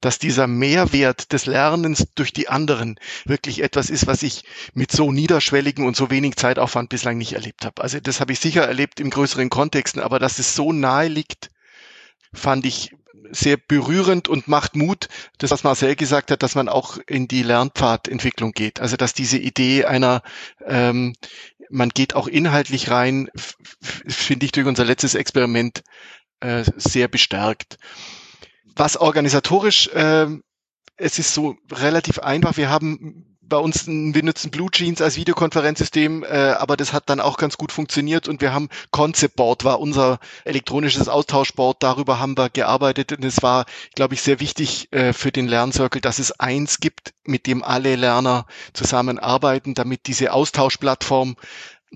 [0.00, 5.12] dass dieser Mehrwert des Lernens durch die anderen wirklich etwas ist, was ich mit so
[5.12, 7.82] niederschwelligen und so wenig Zeitaufwand bislang nicht erlebt habe.
[7.82, 11.50] Also das habe ich sicher erlebt im größeren Kontexten, aber dass es so nahe liegt,
[12.32, 12.90] fand ich
[13.30, 17.42] sehr berührend und macht Mut, das was Marcel gesagt hat, dass man auch in die
[17.42, 18.80] Lernpfadentwicklung geht.
[18.80, 20.22] Also dass diese Idee einer
[20.66, 21.14] ähm,
[21.70, 23.28] man geht auch inhaltlich rein,
[23.82, 25.82] finde ich durch unser letztes Experiment
[26.40, 27.78] äh, sehr bestärkt.
[28.74, 30.26] Was organisatorisch, äh,
[30.96, 32.56] es ist so relativ einfach.
[32.56, 36.26] Wir haben bei uns, wir nutzen Blue Jeans als Videokonferenzsystem, äh,
[36.58, 40.18] aber das hat dann auch ganz gut funktioniert und wir haben Concept Board war unser
[40.44, 45.32] elektronisches Austauschboard, darüber haben wir gearbeitet und es war, glaube ich, sehr wichtig äh, für
[45.32, 51.36] den Lerncircle, dass es eins gibt, mit dem alle Lerner zusammenarbeiten, damit diese Austauschplattform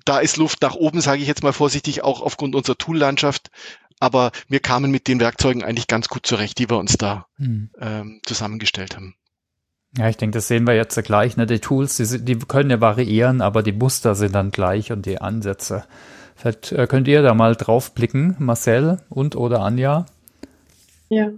[0.04, 3.50] da ist Luft nach oben, sage ich jetzt mal vorsichtig, auch aufgrund unserer Toollandschaft.
[3.98, 7.70] Aber wir kamen mit den Werkzeugen eigentlich ganz gut zurecht, die wir uns da mhm.
[7.78, 9.14] ähm, zusammengestellt haben.
[9.96, 11.36] Ja, ich denke, das sehen wir jetzt gleich.
[11.36, 11.46] Ne?
[11.46, 15.20] Die Tools, die, die können ja variieren, aber die Muster sind dann gleich und die
[15.20, 15.84] Ansätze.
[16.36, 20.06] Vielleicht äh, könnt ihr da mal drauf blicken, Marcel und oder Anja.
[21.08, 21.30] Ja,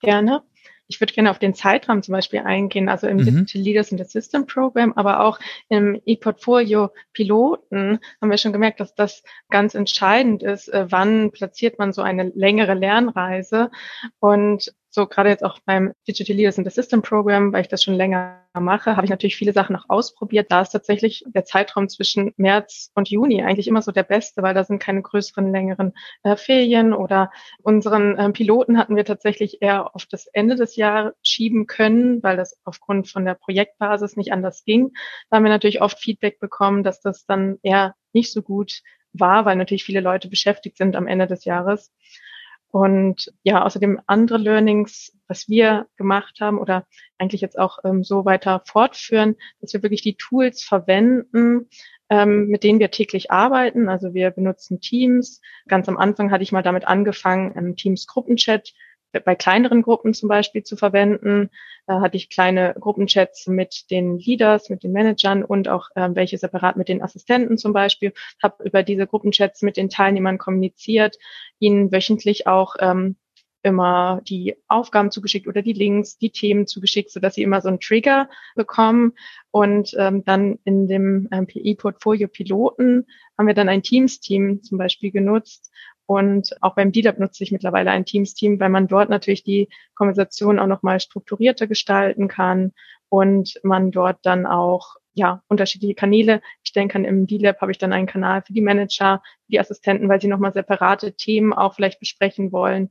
[0.00, 0.42] gerne.
[0.88, 3.24] Ich würde gerne auf den Zeitraum zum Beispiel eingehen, also im mhm.
[3.24, 8.80] Digital Leaders in the System Program, aber auch im E-Portfolio Piloten haben wir schon gemerkt,
[8.80, 13.70] dass das ganz entscheidend ist, äh, wann platziert man so eine längere Lernreise.
[14.18, 17.82] Und so gerade jetzt auch beim Digital Leaders in the System Program, weil ich das
[17.82, 20.50] schon länger mache, habe ich natürlich viele Sachen noch ausprobiert.
[20.50, 24.52] Da ist tatsächlich der Zeitraum zwischen März und Juni eigentlich immer so der beste, weil
[24.52, 25.92] da sind keine größeren, längeren
[26.24, 27.30] äh, Ferien oder
[27.62, 32.36] unseren äh, Piloten hatten wir tatsächlich eher auf das Ende des Jahres schieben können, weil
[32.36, 34.90] das aufgrund von der Projektbasis nicht anders ging.
[35.30, 39.44] Da haben wir natürlich oft Feedback bekommen, dass das dann eher nicht so gut war,
[39.44, 41.92] weil natürlich viele Leute beschäftigt sind am Ende des Jahres.
[42.70, 46.86] Und ja, außerdem andere Learnings, was wir gemacht haben oder
[47.18, 51.68] eigentlich jetzt auch ähm, so weiter fortführen, dass wir wirklich die Tools verwenden,
[52.10, 53.88] ähm, mit denen wir täglich arbeiten.
[53.88, 55.40] Also wir benutzen Teams.
[55.66, 58.72] Ganz am Anfang hatte ich mal damit angefangen, im Teams Gruppenchat
[59.12, 61.50] bei kleineren Gruppen zum Beispiel zu verwenden.
[61.86, 66.38] Da hatte ich kleine Gruppenchats mit den Leaders, mit den Managern und auch ähm, welche
[66.38, 68.12] separat mit den Assistenten zum Beispiel.
[68.42, 71.16] Habe über diese Gruppenchats mit den Teilnehmern kommuniziert,
[71.58, 73.16] ihnen wöchentlich auch ähm,
[73.62, 77.68] immer die Aufgaben zugeschickt oder die Links, die Themen zugeschickt, so dass sie immer so
[77.68, 79.12] einen Trigger bekommen.
[79.50, 85.10] Und ähm, dann in dem ähm, PI-Portfolio Piloten haben wir dann ein Teams-Team zum Beispiel
[85.10, 85.70] genutzt,
[86.10, 90.58] und auch beim DLab nutze ich mittlerweile ein Teams-Team, weil man dort natürlich die Konversation
[90.58, 92.72] auch nochmal strukturierter gestalten kann
[93.08, 97.04] und man dort dann auch ja, unterschiedliche Kanäle stellen kann.
[97.04, 100.26] Im D-Lab habe ich dann einen Kanal für die Manager, für die Assistenten, weil sie
[100.26, 102.90] nochmal separate Themen auch vielleicht besprechen wollen.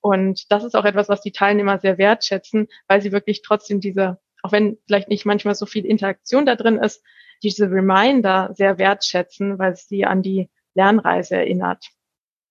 [0.00, 4.20] Und das ist auch etwas, was die Teilnehmer sehr wertschätzen, weil sie wirklich trotzdem diese,
[4.44, 7.02] auch wenn vielleicht nicht manchmal so viel Interaktion da drin ist,
[7.42, 11.90] diese Reminder sehr wertschätzen, weil es sie an die Lernreise erinnert.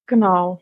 [0.10, 0.60] Genau.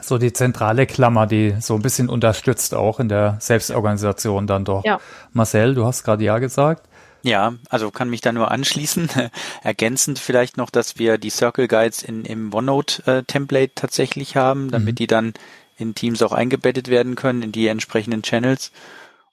[0.00, 4.84] So die zentrale Klammer, die so ein bisschen unterstützt auch in der Selbstorganisation dann doch.
[4.84, 4.98] Ja.
[5.32, 6.88] Marcel, du hast gerade ja gesagt.
[7.22, 9.10] Ja, also kann mich da nur anschließen.
[9.62, 14.94] Ergänzend vielleicht noch, dass wir die Circle Guides in, im OneNote-Template äh, tatsächlich haben, damit
[14.94, 14.96] mhm.
[14.96, 15.34] die dann
[15.76, 18.72] in Teams auch eingebettet werden können, in die entsprechenden Channels.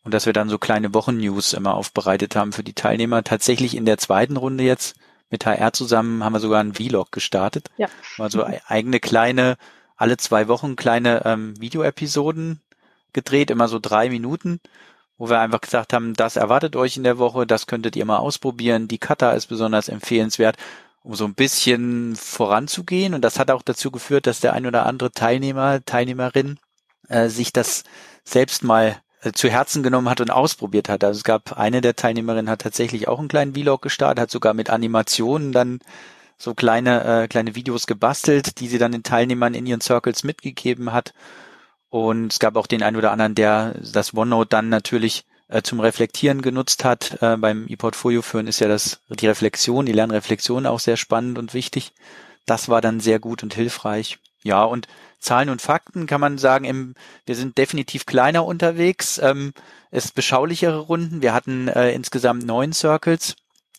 [0.03, 3.23] Und dass wir dann so kleine Wochennews immer aufbereitet haben für die Teilnehmer.
[3.23, 4.97] Tatsächlich in der zweiten Runde jetzt
[5.29, 7.69] mit HR zusammen haben wir sogar einen Vlog gestartet.
[7.77, 7.87] Ja.
[8.17, 9.57] Also eigene kleine,
[9.95, 12.61] alle zwei Wochen kleine ähm, Videoepisoden
[13.13, 14.59] gedreht, immer so drei Minuten,
[15.17, 18.17] wo wir einfach gesagt haben, das erwartet euch in der Woche, das könntet ihr mal
[18.17, 18.87] ausprobieren.
[18.87, 20.57] Die Kata ist besonders empfehlenswert,
[21.03, 23.13] um so ein bisschen voranzugehen.
[23.13, 26.59] Und das hat auch dazu geführt, dass der ein oder andere Teilnehmer, Teilnehmerin
[27.09, 27.83] äh, sich das
[28.23, 29.01] selbst mal
[29.33, 31.03] zu Herzen genommen hat und ausprobiert hat.
[31.03, 34.53] Also es gab eine der Teilnehmerinnen hat tatsächlich auch einen kleinen Vlog gestartet, hat sogar
[34.53, 35.79] mit Animationen dann
[36.37, 40.93] so kleine äh, kleine Videos gebastelt, die sie dann den Teilnehmern in ihren Circles mitgegeben
[40.93, 41.13] hat.
[41.89, 45.79] Und es gab auch den einen oder anderen, der das OneNote dann natürlich äh, zum
[45.79, 47.21] Reflektieren genutzt hat.
[47.21, 51.53] Äh, beim E-Portfolio führen ist ja das die Reflexion, die Lernreflexion auch sehr spannend und
[51.53, 51.93] wichtig.
[52.45, 54.19] Das war dann sehr gut und hilfreich.
[54.43, 54.87] Ja, und
[55.27, 59.19] Zahlen und Fakten kann man sagen, im, wir sind definitiv kleiner unterwegs.
[59.21, 59.53] Ähm,
[59.91, 61.21] es beschaulichere Runden.
[61.21, 63.35] Wir hatten äh, insgesamt neun Circles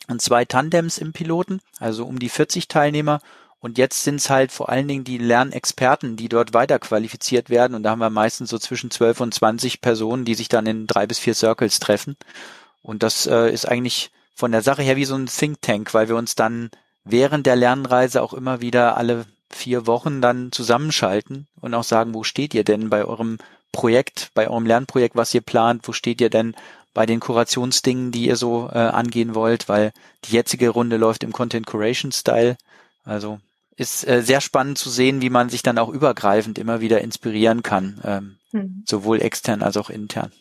[0.08, 3.20] und zwei Tandems im Piloten, also um die 40 Teilnehmer.
[3.60, 7.74] Und jetzt sind es halt vor allen Dingen die Lernexperten, die dort weiter qualifiziert werden.
[7.74, 10.86] Und da haben wir meistens so zwischen 12 und 20 Personen, die sich dann in
[10.86, 12.16] drei bis vier Circles treffen.
[12.82, 16.08] Und das äh, ist eigentlich von der Sache her wie so ein Think Tank, weil
[16.08, 16.70] wir uns dann
[17.04, 22.22] während der Lernreise auch immer wieder alle vier Wochen dann zusammenschalten und auch sagen, wo
[22.22, 23.38] steht ihr denn bei eurem
[23.72, 26.54] Projekt, bei eurem Lernprojekt, was ihr plant, wo steht ihr denn
[26.94, 29.92] bei den Kurationsdingen, die ihr so äh, angehen wollt, weil
[30.24, 32.56] die jetzige Runde läuft im Content Curation Style.
[33.04, 33.40] Also
[33.76, 37.62] ist äh, sehr spannend zu sehen, wie man sich dann auch übergreifend immer wieder inspirieren
[37.62, 38.82] kann, ähm, hm.
[38.86, 40.32] sowohl extern als auch intern.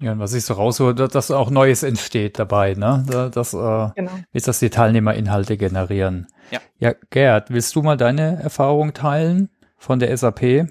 [0.00, 3.30] Ja, und was ich so raushole, dass auch Neues entsteht dabei, ne?
[3.32, 4.10] Dass, äh, genau.
[4.32, 6.26] ist, dass die Teilnehmer Inhalte generieren.
[6.50, 6.60] Ja.
[6.78, 10.68] ja, Gerd, willst du mal deine Erfahrung teilen von der SAP?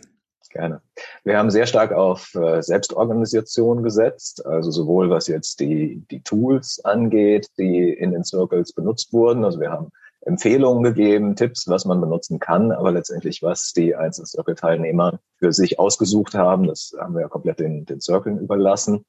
[0.52, 0.80] Gerne.
[1.26, 6.80] Wir haben sehr stark auf äh, Selbstorganisation gesetzt, also sowohl was jetzt die, die Tools
[6.86, 9.44] angeht, die in den Circles benutzt wurden.
[9.44, 14.28] Also wir haben Empfehlungen gegeben, Tipps, was man benutzen kann, aber letztendlich, was die einzelnen
[14.28, 19.04] Circle-Teilnehmer für sich ausgesucht haben, das haben wir ja komplett den, den Circlen überlassen.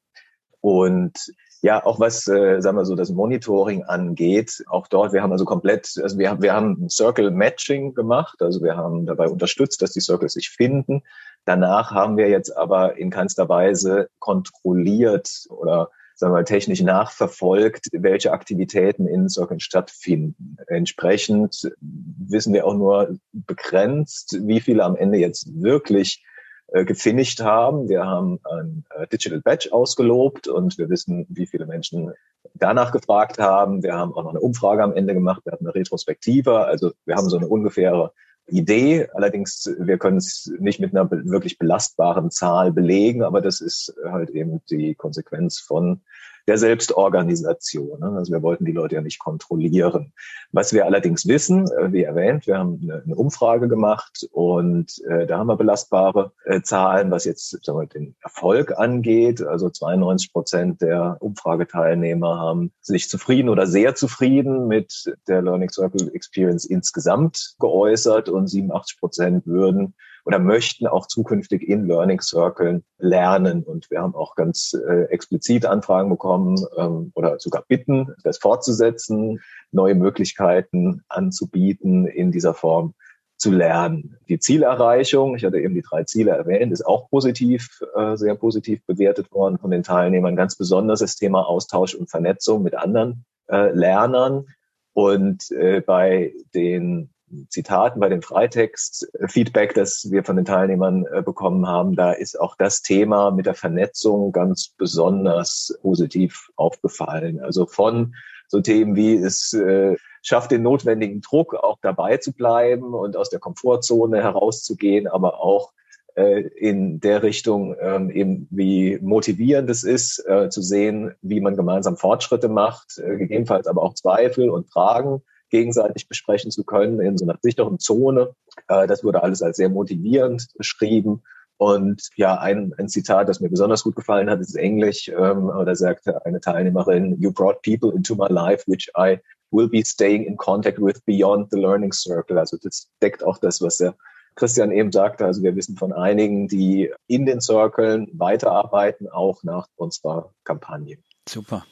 [0.67, 5.31] Und ja, auch was, äh, sagen wir so, das Monitoring angeht, auch dort, wir haben
[5.31, 9.93] also komplett, also wir, wir haben Circle Matching gemacht, also wir haben dabei unterstützt, dass
[9.93, 11.03] die Circles sich finden.
[11.45, 17.87] Danach haben wir jetzt aber in keinster Weise kontrolliert oder sagen wir mal, technisch nachverfolgt,
[17.93, 20.57] welche Aktivitäten in Circles stattfinden.
[20.67, 26.25] Entsprechend wissen wir auch nur begrenzt, wie viele am Ende jetzt wirklich
[26.69, 27.89] äh, gefinisht haben.
[27.89, 32.13] Wir haben ein äh, Digital Badge ausgelobt und wir wissen, wie viele Menschen
[32.55, 33.83] danach gefragt haben.
[33.83, 35.43] Wir haben auch noch eine Umfrage am Ende gemacht.
[35.45, 36.67] Wir hatten eine Retrospektive.
[36.67, 38.13] Also wir haben so eine ungefähre
[38.49, 39.09] Idee.
[39.15, 44.31] Allerdings, wir können es nicht mit einer wirklich belastbaren Zahl belegen, aber das ist halt
[44.31, 46.03] eben die Konsequenz von
[46.47, 48.01] der Selbstorganisation.
[48.01, 48.13] Ne?
[48.17, 50.13] Also wir wollten die Leute ja nicht kontrollieren.
[50.53, 55.39] Was wir allerdings wissen, äh, wie erwähnt, wir haben eine, Umfrage gemacht und äh, da
[55.39, 59.43] haben wir belastbare äh, Zahlen, was jetzt sagen wir, den Erfolg angeht.
[59.43, 66.11] Also 92 Prozent der Umfrageteilnehmer haben sich zufrieden oder sehr zufrieden mit der Learning Circle
[66.15, 69.95] Experience insgesamt geäußert und 87 Prozent würden
[70.27, 73.63] oder möchten auch zukünftig in Learning Circle lernen.
[73.63, 79.41] Und wir haben auch ganz äh, explizit Anfragen bekommen ähm, oder sogar bitten, das fortzusetzen,
[79.71, 82.95] neue Möglichkeiten anzubieten in dieser Form
[83.37, 84.17] zu lernen.
[84.29, 88.85] Die Zielerreichung, ich hatte eben die drei Ziele erwähnt, ist auch positiv, äh, sehr positiv
[88.85, 90.35] bewertet worden von den Teilnehmern.
[90.35, 94.47] Ganz besonders das Thema Austausch und Vernetzung mit anderen äh, Lernern.
[94.93, 97.11] Und äh, bei den
[97.49, 102.57] Zitaten, bei dem Freitext-Feedback, das wir von den Teilnehmern äh, bekommen haben, da ist auch
[102.57, 107.41] das Thema mit der Vernetzung ganz besonders positiv aufgefallen.
[107.41, 108.15] Also von
[108.49, 113.31] so Themen wie es äh, schafft den notwendigen Druck, auch dabei zu bleiben und aus
[113.31, 115.73] der Komfortzone herauszugehen, aber auch
[116.15, 121.57] äh, in der Richtung ähm, eben wie motivierend es ist, äh, zu sehen, wie man
[121.57, 127.19] gemeinsam Fortschritte macht, äh, gegebenenfalls aber auch Zweifel und Fragen gegenseitig besprechen zu können in
[127.19, 128.35] so einer sicheren Zone.
[128.69, 131.23] Äh, das wurde alles als sehr motivierend beschrieben.
[131.59, 135.09] Und ja, ein, ein Zitat, das mir besonders gut gefallen hat, ist Englisch.
[135.09, 139.19] Ähm, da sagte eine Teilnehmerin, You brought people into my life, which I
[139.51, 142.39] will be staying in contact with beyond the learning circle.
[142.39, 143.95] Also das deckt auch das, was der
[144.35, 145.25] Christian eben sagte.
[145.25, 150.99] Also wir wissen von einigen, die in den Circlen weiterarbeiten, auch nach unserer Kampagne.
[151.27, 151.65] Super.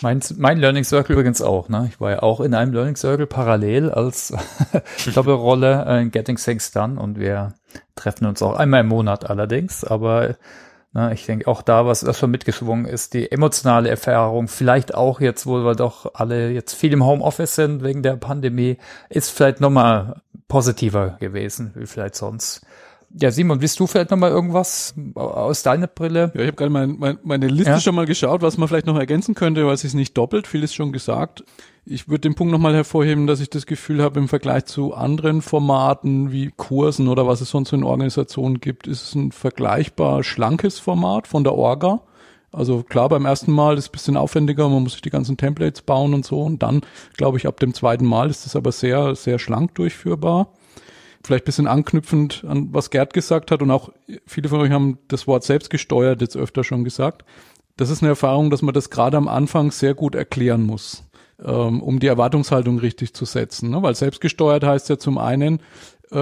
[0.00, 1.68] Mein, mein Learning Circle übrigens auch.
[1.68, 1.86] Ne?
[1.88, 4.32] Ich war ja auch in einem Learning Circle parallel als
[5.14, 7.54] Doppelrolle äh, in Getting Things Done und wir
[7.94, 9.84] treffen uns auch einmal im Monat allerdings.
[9.84, 10.36] Aber
[10.92, 15.20] ne, ich denke auch da, was, was schon mitgeschwungen ist, die emotionale Erfahrung, vielleicht auch
[15.20, 18.78] jetzt, wo wir doch alle jetzt viel im Homeoffice sind wegen der Pandemie,
[19.08, 22.66] ist vielleicht nochmal positiver gewesen, wie vielleicht sonst.
[23.20, 26.32] Ja, Simon, willst du vielleicht nochmal irgendwas aus deiner Brille?
[26.34, 27.80] Ja, ich habe gerade mein, mein, meine Liste ja?
[27.80, 30.72] schon mal geschaut, was man vielleicht noch ergänzen könnte, weil es ist nicht doppelt, vieles
[30.72, 31.44] schon gesagt.
[31.84, 35.42] Ich würde den Punkt nochmal hervorheben, dass ich das Gefühl habe, im Vergleich zu anderen
[35.42, 40.78] Formaten wie Kursen oder was es sonst in Organisationen gibt, ist es ein vergleichbar schlankes
[40.78, 42.00] Format von der Orga.
[42.52, 45.36] Also klar, beim ersten Mal ist es ein bisschen aufwendiger, man muss sich die ganzen
[45.36, 46.40] Templates bauen und so.
[46.42, 46.82] Und dann,
[47.16, 50.48] glaube ich, ab dem zweiten Mal ist es aber sehr, sehr schlank durchführbar.
[51.24, 53.90] Vielleicht bisschen anknüpfend an was Gerd gesagt hat und auch
[54.26, 57.24] viele von euch haben das Wort selbstgesteuert jetzt öfter schon gesagt.
[57.76, 61.04] Das ist eine Erfahrung, dass man das gerade am Anfang sehr gut erklären muss,
[61.42, 63.70] ähm, um die Erwartungshaltung richtig zu setzen.
[63.70, 63.82] Ne?
[63.82, 65.60] Weil selbstgesteuert heißt ja zum einen,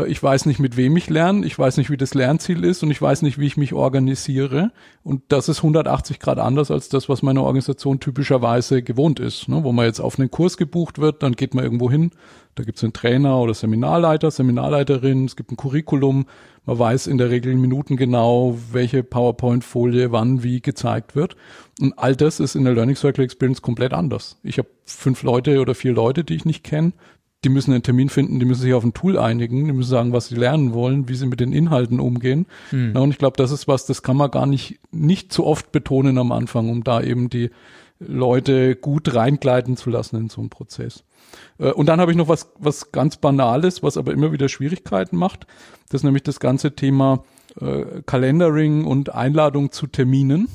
[0.06, 2.90] ich weiß nicht, mit wem ich lerne, ich weiß nicht, wie das Lernziel ist und
[2.92, 4.70] ich weiß nicht, wie ich mich organisiere.
[5.02, 9.48] Und das ist 180 Grad anders als das, was meine Organisation typischerweise gewohnt ist.
[9.48, 9.64] Ne?
[9.64, 12.12] Wo man jetzt auf einen Kurs gebucht wird, dann geht man irgendwo hin,
[12.54, 16.26] da gibt es einen Trainer oder Seminarleiter, Seminarleiterin, es gibt ein Curriculum,
[16.66, 21.36] man weiß in der Regel in Minuten genau, welche PowerPoint-Folie wann wie gezeigt wird.
[21.80, 24.38] Und all das ist in der Learning Circle Experience komplett anders.
[24.42, 26.92] Ich habe fünf Leute oder vier Leute, die ich nicht kenne
[27.44, 30.12] die müssen einen Termin finden, die müssen sich auf ein Tool einigen, die müssen sagen,
[30.12, 32.46] was sie lernen wollen, wie sie mit den Inhalten umgehen.
[32.70, 32.92] Hm.
[32.94, 35.72] Ja, und ich glaube, das ist was, das kann man gar nicht, nicht zu oft
[35.72, 37.50] betonen am Anfang, um da eben die
[37.98, 41.04] Leute gut reingleiten zu lassen in so einen Prozess.
[41.58, 45.16] Äh, und dann habe ich noch was, was ganz Banales, was aber immer wieder Schwierigkeiten
[45.16, 45.46] macht.
[45.88, 47.24] Das ist nämlich das ganze Thema
[47.60, 50.48] äh, Calendaring und Einladung zu Terminen.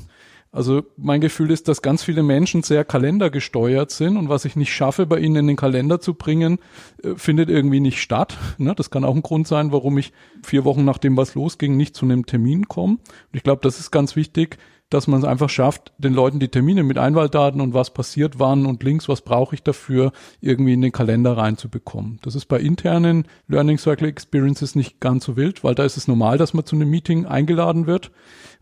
[0.52, 4.72] Also mein Gefühl ist, dass ganz viele Menschen sehr kalendergesteuert sind und was ich nicht
[4.72, 6.58] schaffe, bei ihnen in den Kalender zu bringen,
[7.02, 8.36] äh, findet irgendwie nicht statt.
[8.58, 8.74] Ne?
[8.74, 12.06] Das kann auch ein Grund sein, warum ich vier Wochen nachdem was losging, nicht zu
[12.06, 12.94] einem Termin komme.
[12.94, 14.56] Und ich glaube, das ist ganz wichtig,
[14.90, 18.66] dass man es einfach schafft, den Leuten die Termine mit Einwahldaten und was passiert wann
[18.66, 22.20] und links, was brauche ich dafür, irgendwie in den Kalender reinzubekommen.
[22.22, 26.06] Das ist bei internen Learning Circle Experiences nicht ganz so wild, weil da ist es
[26.06, 28.12] normal, dass man zu einem Meeting eingeladen wird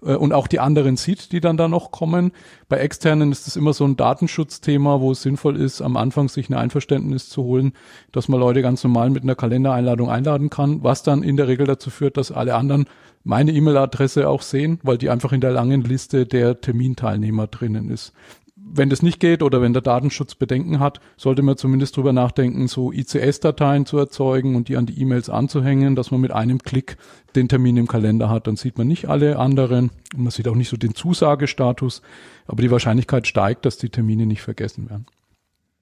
[0.02, 2.32] äh, und auch die anderen sieht, die dann da noch kommen.
[2.70, 6.48] Bei externen ist es immer so ein Datenschutzthema, wo es sinnvoll ist, am Anfang sich
[6.48, 7.74] ein Einverständnis zu holen,
[8.12, 11.66] dass man Leute ganz normal mit einer Kalendereinladung einladen kann, was dann in der Regel
[11.66, 12.86] dazu führt, dass alle anderen
[13.24, 18.12] meine E-Mail-Adresse auch sehen, weil die einfach in der langen Liste der Terminteilnehmer drinnen ist.
[18.56, 22.66] Wenn das nicht geht oder wenn der Datenschutz Bedenken hat, sollte man zumindest drüber nachdenken,
[22.66, 26.96] so ICS-Dateien zu erzeugen und die an die E-Mails anzuhängen, dass man mit einem Klick
[27.36, 28.46] den Termin im Kalender hat.
[28.46, 32.02] Dann sieht man nicht alle anderen und man sieht auch nicht so den Zusagestatus,
[32.46, 35.06] aber die Wahrscheinlichkeit steigt, dass die Termine nicht vergessen werden.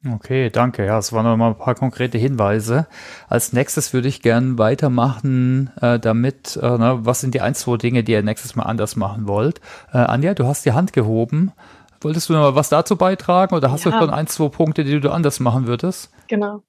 [0.04, 0.84] Okay, danke.
[0.84, 2.88] Ja, es waren noch mal ein paar konkrete Hinweise.
[3.28, 7.76] Als nächstes würde ich gern weitermachen, äh, damit, äh, na, was sind die ein, zwei
[7.76, 9.60] Dinge, die ihr nächstes Mal anders machen wollt?
[9.92, 11.52] Äh, Anja, du hast die Hand gehoben.
[12.00, 13.92] Wolltest du noch mal was dazu beitragen oder hast ja.
[13.92, 16.12] du schon ein, zwei Punkte, die du anders machen würdest?
[16.26, 16.62] Genau.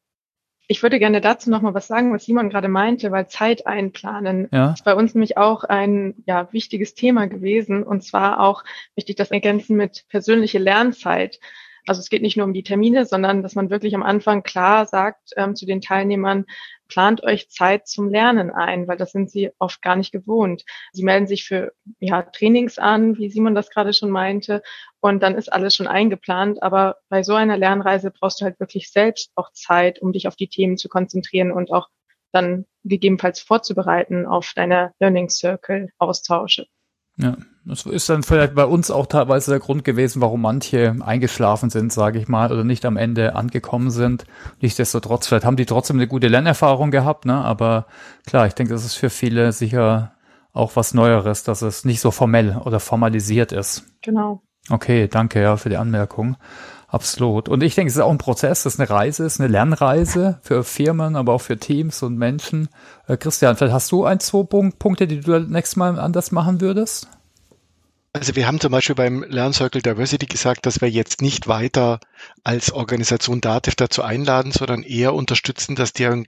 [0.67, 4.47] Ich würde gerne dazu noch mal was sagen, was Simon gerade meinte, weil Zeit einplanen
[4.51, 4.71] ja.
[4.73, 7.83] ist bei uns nämlich auch ein ja, wichtiges Thema gewesen.
[7.83, 8.63] Und zwar auch
[8.95, 11.39] wichtig das Ergänzen mit persönliche Lernzeit.
[11.85, 14.85] Also es geht nicht nur um die Termine, sondern dass man wirklich am Anfang klar
[14.85, 16.45] sagt ähm, zu den Teilnehmern,
[16.87, 20.63] plant euch Zeit zum Lernen ein, weil das sind sie oft gar nicht gewohnt.
[20.91, 24.61] Sie melden sich für ja, Trainings an, wie Simon das gerade schon meinte,
[24.99, 26.63] und dann ist alles schon eingeplant.
[26.63, 30.35] Aber bei so einer Lernreise brauchst du halt wirklich selbst auch Zeit, um dich auf
[30.35, 31.89] die Themen zu konzentrieren und auch
[32.31, 36.67] dann gegebenenfalls vorzubereiten auf deine Learning Circle Austausche.
[37.17, 41.69] Ja, das ist dann vielleicht bei uns auch teilweise der Grund gewesen, warum manche eingeschlafen
[41.69, 44.25] sind, sage ich mal, oder nicht am Ende angekommen sind.
[44.59, 47.35] Nichtsdestotrotz, vielleicht haben die trotzdem eine gute Lernerfahrung gehabt, ne?
[47.35, 47.85] Aber
[48.25, 50.13] klar, ich denke, das ist für viele sicher
[50.51, 53.85] auch was Neueres, dass es nicht so formell oder formalisiert ist.
[54.01, 54.41] Genau.
[54.69, 56.37] Okay, danke ja für die Anmerkung.
[56.87, 57.49] Absolut.
[57.49, 59.49] Und ich denke, es ist auch ein Prozess, das ist eine Reise, es ist eine
[59.49, 62.69] Lernreise für Firmen, aber auch für Teams und Menschen.
[63.07, 67.07] Äh, Christian, vielleicht hast du ein, zwei Punkte, die du nächstes Mal anders machen würdest?
[68.13, 71.99] Also wir haben zum Beispiel beim Lern-Circle Diversity gesagt, dass wir jetzt nicht weiter
[72.43, 76.27] als Organisation Dativ dazu einladen, sondern eher unterstützen, dass deren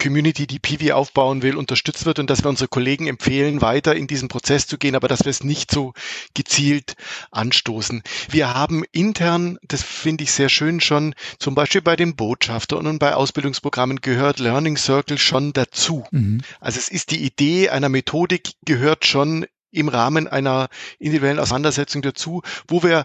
[0.00, 4.06] Community, die Piwi aufbauen will, unterstützt wird und dass wir unsere Kollegen empfehlen, weiter in
[4.06, 5.92] diesen Prozess zu gehen, aber dass wir es nicht so
[6.34, 6.94] gezielt
[7.32, 8.02] anstoßen.
[8.30, 13.00] Wir haben intern, das finde ich sehr schön schon, zum Beispiel bei den Botschaftern und
[13.00, 16.04] bei Ausbildungsprogrammen gehört Learning Circle schon dazu.
[16.12, 16.42] Mhm.
[16.60, 22.42] Also es ist die Idee einer Methodik gehört schon im Rahmen einer individuellen Auseinandersetzung dazu,
[22.66, 23.04] wo wir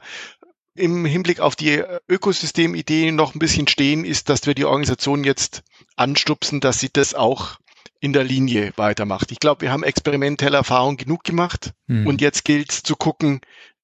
[0.76, 5.64] im Hinblick auf die Ökosystemideen noch ein bisschen stehen, ist, dass wir die Organisation jetzt
[5.96, 7.58] anstupsen, dass sie das auch
[8.00, 9.32] in der Linie weitermacht.
[9.32, 12.06] Ich glaube, wir haben experimentelle Erfahrung genug gemacht hm.
[12.08, 13.40] und jetzt gilt es zu gucken,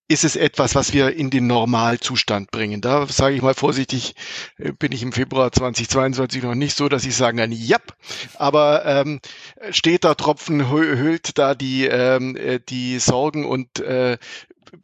[0.10, 2.82] ist es etwas, was wir in den Normalzustand bringen.
[2.82, 4.16] Da sage ich mal vorsichtig,
[4.58, 7.78] äh, bin ich im Februar 2022 noch nicht so, dass ich sagen kann, ja,
[8.36, 9.22] aber ähm,
[9.70, 14.18] steht da Tropfen, hüllt da die, ähm, äh, die Sorgen und äh,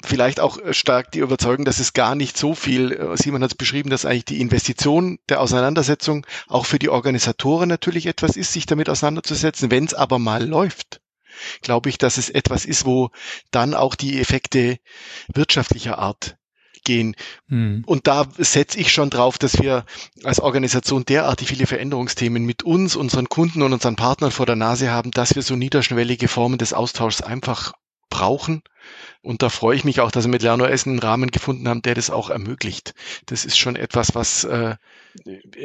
[0.03, 3.57] vielleicht auch stark die Überzeugung, dass es gar nicht so viel, äh, Simon hat es
[3.57, 8.67] beschrieben, dass eigentlich die Investition der Auseinandersetzung auch für die Organisatoren natürlich etwas ist, sich
[8.67, 9.71] damit auseinanderzusetzen.
[9.71, 11.01] Wenn es aber mal läuft,
[11.61, 13.09] glaube ich, dass es etwas ist, wo
[13.51, 14.77] dann auch die Effekte
[15.33, 16.37] wirtschaftlicher Art
[16.85, 17.15] gehen.
[17.47, 17.83] Mhm.
[17.85, 19.85] Und da setze ich schon drauf, dass wir
[20.23, 24.91] als Organisation derartig viele Veränderungsthemen mit uns, unseren Kunden und unseren Partnern vor der Nase
[24.91, 27.73] haben, dass wir so niederschwellige Formen des Austauschs einfach
[28.09, 28.61] brauchen.
[29.25, 31.95] Und da freue ich mich auch, dass wir mit LernOS einen Rahmen gefunden haben, der
[31.95, 32.93] das auch ermöglicht.
[33.25, 34.75] Das ist schon etwas, was äh,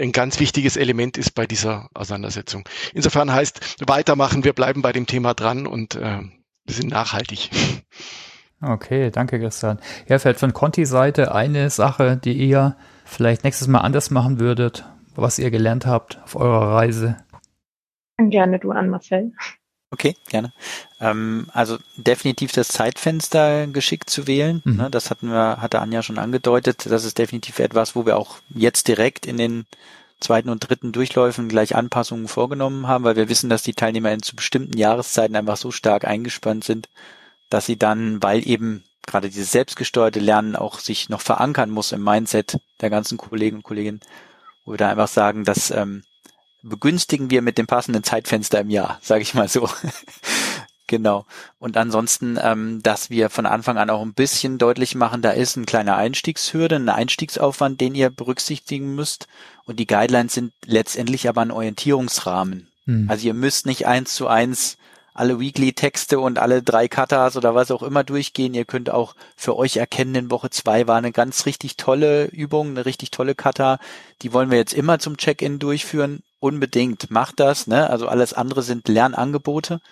[0.01, 2.67] ein ganz wichtiges Element ist bei dieser Auseinandersetzung.
[2.95, 6.21] Insofern heißt weitermachen, wir bleiben bei dem Thema dran und äh,
[6.65, 7.51] wir sind nachhaltig.
[8.63, 9.79] Okay, danke Christian.
[10.07, 14.85] Ja, vielleicht von Conti-Seite eine Sache, die ihr vielleicht nächstes Mal anders machen würdet,
[15.15, 17.17] was ihr gelernt habt auf eurer Reise.
[18.19, 19.33] Gerne du an, Marcel.
[19.93, 20.53] Okay, gerne.
[21.01, 24.63] Ähm, also definitiv das Zeitfenster geschickt zu wählen.
[24.65, 24.77] Mhm.
[24.77, 26.87] Ne, das hatten wir, hatte Anja schon angedeutet.
[26.89, 29.67] Das ist definitiv etwas, wo wir auch jetzt direkt in den
[30.21, 34.23] zweiten und dritten Durchläufen gleich Anpassungen vorgenommen haben, weil wir wissen, dass die Teilnehmer in
[34.23, 36.89] zu bestimmten Jahreszeiten einfach so stark eingespannt sind,
[37.49, 42.05] dass sie dann, weil eben gerade dieses selbstgesteuerte Lernen auch sich noch verankern muss im
[42.05, 44.01] Mindset der ganzen Kollegen und Kolleginnen,
[44.65, 46.05] wo wir da einfach sagen, dass ähm,
[46.63, 49.69] begünstigen wir mit dem passenden Zeitfenster im Jahr, sage ich mal so.
[50.87, 51.27] genau.
[51.59, 55.57] Und ansonsten, ähm, dass wir von Anfang an auch ein bisschen deutlich machen, da ist
[55.57, 59.29] ein kleiner Einstiegshürde, ein Einstiegsaufwand, den ihr berücksichtigen müsst.
[59.65, 62.69] Und die Guidelines sind letztendlich aber ein Orientierungsrahmen.
[62.87, 63.07] Hm.
[63.09, 64.77] Also ihr müsst nicht eins zu eins
[65.21, 68.55] alle Weekly-Texte und alle drei Katas oder was auch immer durchgehen.
[68.55, 72.71] Ihr könnt auch für euch erkennen, in Woche zwei war eine ganz richtig tolle Übung,
[72.71, 73.79] eine richtig tolle Kata.
[74.23, 76.23] Die wollen wir jetzt immer zum Check-in durchführen.
[76.41, 77.67] Unbedingt macht das.
[77.67, 77.91] Ne?
[77.91, 79.83] Also alles andere sind Lernangebote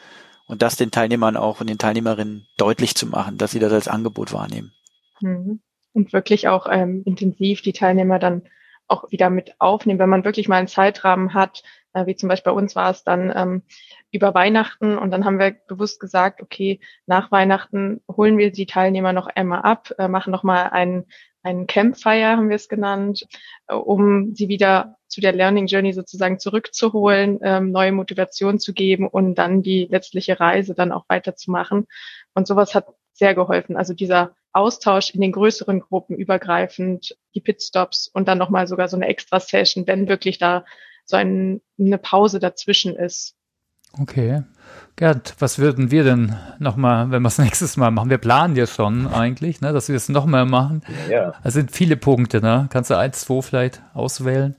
[0.47, 3.87] und das den Teilnehmern auch und den Teilnehmerinnen deutlich zu machen, dass sie das als
[3.87, 4.73] Angebot wahrnehmen.
[5.21, 5.61] Mhm.
[5.93, 8.49] Und wirklich auch ähm, intensiv die Teilnehmer dann
[8.87, 11.63] auch wieder mit aufnehmen, wenn man wirklich mal einen Zeitrahmen hat,
[11.93, 13.63] äh, wie zum Beispiel bei uns war es dann ähm,
[14.11, 19.13] über Weihnachten und dann haben wir bewusst gesagt, okay, nach Weihnachten holen wir die Teilnehmer
[19.13, 21.07] noch einmal ab, äh, machen noch mal einen,
[21.43, 23.27] einen Campfire, haben wir es genannt,
[23.69, 29.09] äh, um sie wieder zu der Learning Journey sozusagen zurückzuholen, ähm, neue Motivation zu geben
[29.09, 31.87] und dann die letztliche Reise dann auch weiterzumachen.
[32.35, 33.77] Und sowas hat sehr geholfen.
[33.77, 38.97] Also dieser Austausch in den größeren Gruppen übergreifend, die Pitstops und dann nochmal sogar so
[38.97, 40.65] eine extra Session, wenn wirklich da
[41.05, 43.35] so ein, eine Pause dazwischen ist.
[44.01, 44.43] Okay.
[44.97, 48.11] Gerd, was würden wir denn nochmal, wenn wir es nächstes Mal machen?
[48.11, 50.83] Wir planen ja schon eigentlich, ne, dass wir es nochmal machen.
[51.09, 51.35] Ja.
[51.45, 52.69] Es sind viele Punkte, ne?
[52.71, 54.57] Kannst du eins, zwei vielleicht auswählen?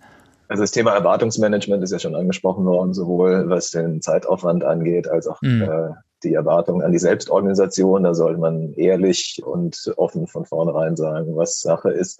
[0.47, 5.27] Also das Thema Erwartungsmanagement ist ja schon angesprochen worden, sowohl was den Zeitaufwand angeht, als
[5.27, 5.61] auch mhm.
[5.61, 5.89] äh,
[6.23, 8.03] die Erwartungen an die Selbstorganisation.
[8.03, 12.19] Da sollte man ehrlich und offen von vornherein sagen, was Sache ist.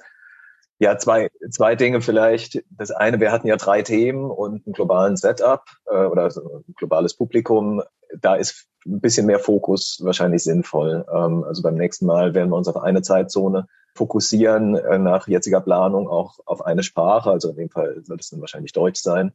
[0.79, 2.63] Ja, zwei, zwei Dinge vielleicht.
[2.69, 6.73] Das eine, wir hatten ja drei Themen und einen globalen Setup äh, oder so ein
[6.75, 7.83] globales Publikum.
[8.17, 11.05] Da ist ein bisschen mehr Fokus wahrscheinlich sinnvoll.
[11.13, 15.59] Ähm, also beim nächsten Mal werden wir uns auf eine Zeitzone fokussieren, äh, nach jetziger
[15.59, 17.29] Planung auch auf eine Sprache.
[17.29, 19.33] Also in dem Fall soll es dann wahrscheinlich Deutsch sein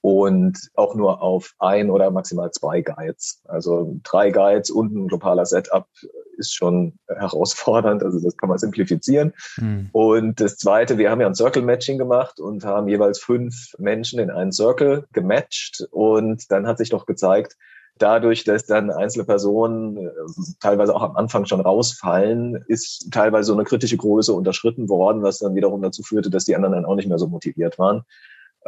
[0.00, 3.42] und auch nur auf ein oder maximal zwei Guides.
[3.46, 5.86] Also drei Guides und ein globaler Setup
[6.36, 9.34] ist schon herausfordernd, also das kann man simplifizieren.
[9.56, 9.88] Mhm.
[9.92, 14.20] Und das Zweite, wir haben ja ein Circle Matching gemacht und haben jeweils fünf Menschen
[14.20, 17.56] in einen Circle gematcht und dann hat sich doch gezeigt,
[17.98, 20.10] dadurch, dass dann einzelne Personen äh,
[20.60, 25.38] teilweise auch am Anfang schon rausfallen, ist teilweise so eine kritische Größe unterschritten worden, was
[25.38, 28.04] dann wiederum dazu führte, dass die anderen dann auch nicht mehr so motiviert waren.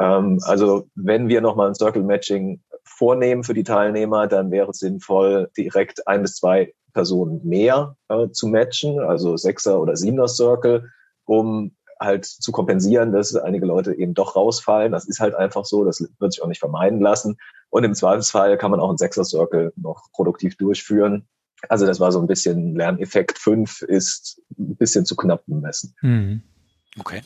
[0.01, 4.78] Ähm, also wenn wir nochmal ein Circle Matching vornehmen für die Teilnehmer, dann wäre es
[4.78, 10.90] sinnvoll, direkt ein bis zwei Personen mehr äh, zu matchen, also Sechser oder Siebener Circle,
[11.24, 14.90] um halt zu kompensieren, dass einige Leute eben doch rausfallen.
[14.90, 17.36] Das ist halt einfach so, das wird sich auch nicht vermeiden lassen.
[17.68, 21.28] Und im Zweifelsfall kann man auch einen Sechser Circle noch produktiv durchführen.
[21.68, 23.38] Also das war so ein bisschen Lerneffekt.
[23.38, 25.94] Fünf ist ein bisschen zu knapp bemessen.
[26.01, 26.42] Mhm.
[26.98, 27.20] Okay.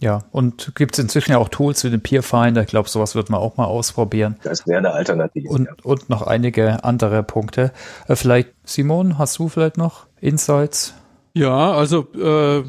[0.00, 2.62] Ja, und gibt es inzwischen ja auch Tools wie den Peerfinder.
[2.62, 4.36] Ich glaube, sowas wird man auch mal ausprobieren.
[4.42, 5.48] Das wäre eine Alternative.
[5.48, 5.72] Und, ja.
[5.82, 7.72] und noch einige andere Punkte.
[8.08, 10.94] Äh, vielleicht, Simon, hast du vielleicht noch Insights?
[11.34, 12.64] Ja, also äh,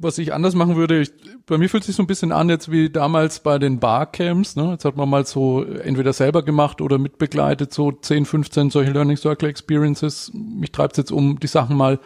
[0.00, 1.12] was ich anders machen würde, ich,
[1.46, 4.54] bei mir fühlt sich so ein bisschen an jetzt wie damals bei den Barcamps.
[4.56, 4.72] Ne?
[4.72, 9.16] Jetzt hat man mal so entweder selber gemacht oder mitbegleitet, so 10, 15 solche Learning
[9.16, 10.30] Circle Experiences.
[10.34, 11.98] Mich treibt es jetzt um, die Sachen mal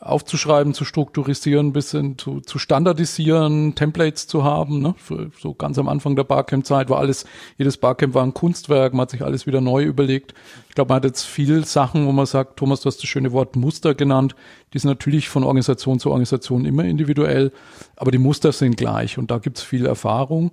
[0.00, 4.80] aufzuschreiben, zu strukturisieren, bisschen zu, zu standardisieren, Templates zu haben.
[4.80, 4.94] Ne?
[4.98, 7.24] Für, so ganz am Anfang der Barcamp-Zeit war alles,
[7.56, 10.34] jedes Barcamp war ein Kunstwerk, man hat sich alles wieder neu überlegt.
[10.68, 13.32] Ich glaube, man hat jetzt viel Sachen, wo man sagt, Thomas, du hast das schöne
[13.32, 14.36] Wort Muster genannt,
[14.74, 17.52] die sind natürlich von Organisation zu Organisation immer individuell,
[17.96, 20.52] aber die Muster sind gleich und da gibt's viel Erfahrung.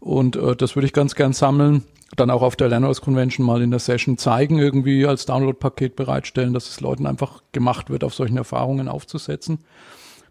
[0.00, 1.84] Und äh, das würde ich ganz gern sammeln.
[2.16, 6.54] Dann auch auf der Learners Convention mal in der Session zeigen, irgendwie als Download-Paket bereitstellen,
[6.54, 9.58] dass es Leuten einfach gemacht wird, auf solchen Erfahrungen aufzusetzen.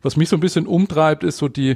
[0.02, 1.76] Was mich so ein bisschen umtreibt, ist so die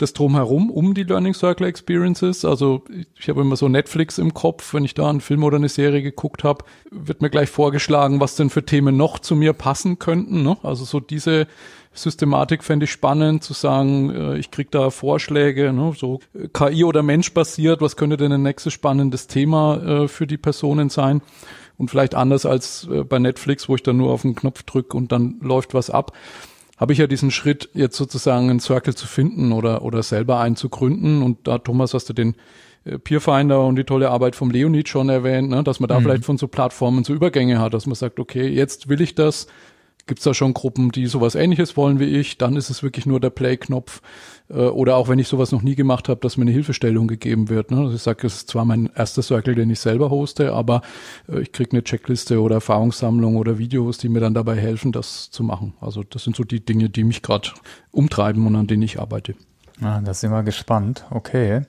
[0.00, 2.44] das drumherum um die Learning Circle Experiences.
[2.44, 2.84] Also
[3.18, 6.02] ich habe immer so Netflix im Kopf, wenn ich da einen Film oder eine Serie
[6.02, 10.42] geguckt habe, wird mir gleich vorgeschlagen, was denn für Themen noch zu mir passen könnten.
[10.42, 10.56] Ne?
[10.62, 11.46] Also so diese
[11.92, 15.92] Systematik fände ich spannend, zu sagen, äh, ich krieg da Vorschläge, ne?
[15.96, 16.20] so
[16.52, 20.88] KI oder Mensch basiert, was könnte denn ein nächstes spannendes Thema äh, für die Personen
[20.88, 21.20] sein?
[21.76, 24.96] Und vielleicht anders als äh, bei Netflix, wo ich dann nur auf den Knopf drücke
[24.96, 26.12] und dann läuft was ab
[26.80, 30.56] habe ich ja diesen Schritt, jetzt sozusagen einen Circle zu finden oder, oder selber einen
[30.56, 31.22] zu gründen.
[31.22, 32.34] Und da, Thomas, hast du den
[32.86, 36.04] äh, Peerfinder und die tolle Arbeit vom Leonid schon erwähnt, ne, dass man da mhm.
[36.04, 39.46] vielleicht von so Plattformen so Übergänge hat, dass man sagt, okay, jetzt will ich das,
[40.10, 42.36] Gibt es da schon Gruppen, die sowas ähnliches wollen wie ich?
[42.36, 44.02] Dann ist es wirklich nur der Play-Knopf.
[44.48, 47.48] Äh, oder auch wenn ich sowas noch nie gemacht habe, dass mir eine Hilfestellung gegeben
[47.48, 47.70] wird.
[47.70, 47.78] Ne?
[47.78, 50.82] Also ich sage, es ist zwar mein erster Circle, den ich selber hoste, aber
[51.28, 55.30] äh, ich kriege eine Checkliste oder Erfahrungssammlung oder Videos, die mir dann dabei helfen, das
[55.30, 55.74] zu machen.
[55.80, 57.50] Also das sind so die Dinge, die mich gerade
[57.92, 59.36] umtreiben und an denen ich arbeite.
[59.80, 61.06] Ah, da sind wir gespannt.
[61.10, 61.62] Okay.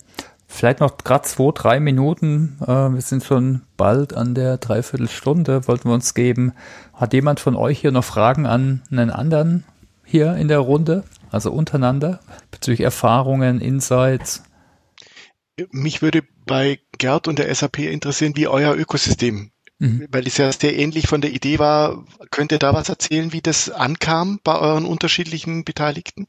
[0.54, 2.58] Vielleicht noch gerade zwei, drei Minuten.
[2.62, 6.52] Äh, wir sind schon bald an der Dreiviertelstunde, wollten wir uns geben.
[6.94, 9.64] Hat jemand von euch hier noch Fragen an einen anderen
[10.04, 11.06] hier in der Runde?
[11.32, 12.20] Also untereinander
[12.52, 14.44] bezüglich Erfahrungen, Insights?
[15.72, 20.08] Mich würde bei Gerd und der SAP interessieren, wie euer Ökosystem mhm.
[20.12, 22.06] weil es ja sehr ähnlich von der Idee war.
[22.30, 26.28] Könnt ihr da was erzählen, wie das ankam bei euren unterschiedlichen Beteiligten?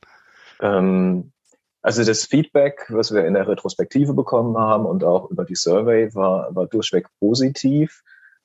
[0.60, 1.32] Ähm,
[1.82, 6.14] also das Feedback, was wir in der Retrospektive bekommen haben und auch über die Survey,
[6.14, 8.02] war, war durchweg positiv.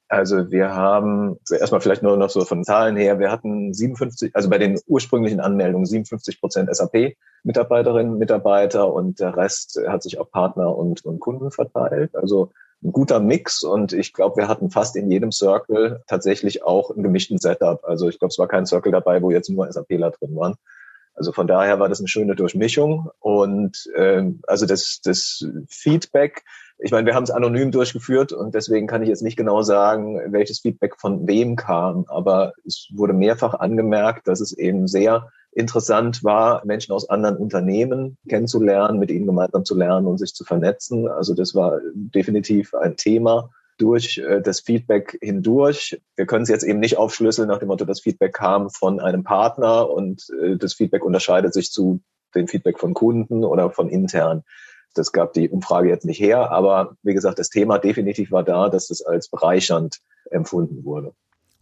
[0.09, 4.49] Also wir haben erstmal vielleicht nur noch so von Zahlen her, wir hatten 57, also
[4.49, 10.75] bei den ursprünglichen Anmeldungen 57 Prozent SAP-Mitarbeiterinnen Mitarbeiter und der Rest hat sich auf Partner
[10.75, 12.15] und, und Kunden verteilt.
[12.15, 12.51] Also
[12.83, 17.03] ein guter Mix und ich glaube, wir hatten fast in jedem Circle tatsächlich auch einen
[17.03, 17.83] gemischten Setup.
[17.83, 20.55] Also ich glaube, es war kein Circle dabei, wo jetzt nur SAPler drin waren.
[21.18, 26.43] Also von daher war das eine schöne Durchmischung und ähm, also das, das Feedback,
[26.78, 30.22] ich meine, wir haben es anonym durchgeführt und deswegen kann ich jetzt nicht genau sagen,
[30.32, 36.24] welches Feedback von wem kam, aber es wurde mehrfach angemerkt, dass es eben sehr interessant
[36.24, 41.07] war, Menschen aus anderen Unternehmen kennenzulernen, mit ihnen gemeinsam zu lernen und sich zu vernetzen.
[41.07, 46.01] Also das war definitiv ein Thema durch äh, das Feedback hindurch.
[46.15, 49.23] Wir können es jetzt eben nicht aufschlüsseln nach dem Motto, das Feedback kam von einem
[49.23, 52.01] Partner und äh, das Feedback unterscheidet sich zu
[52.36, 54.43] dem Feedback von Kunden oder von intern.
[54.93, 58.69] Das gab die Umfrage jetzt nicht her, aber wie gesagt, das Thema definitiv war da,
[58.69, 59.99] dass es als bereichernd
[60.32, 61.13] empfunden wurde.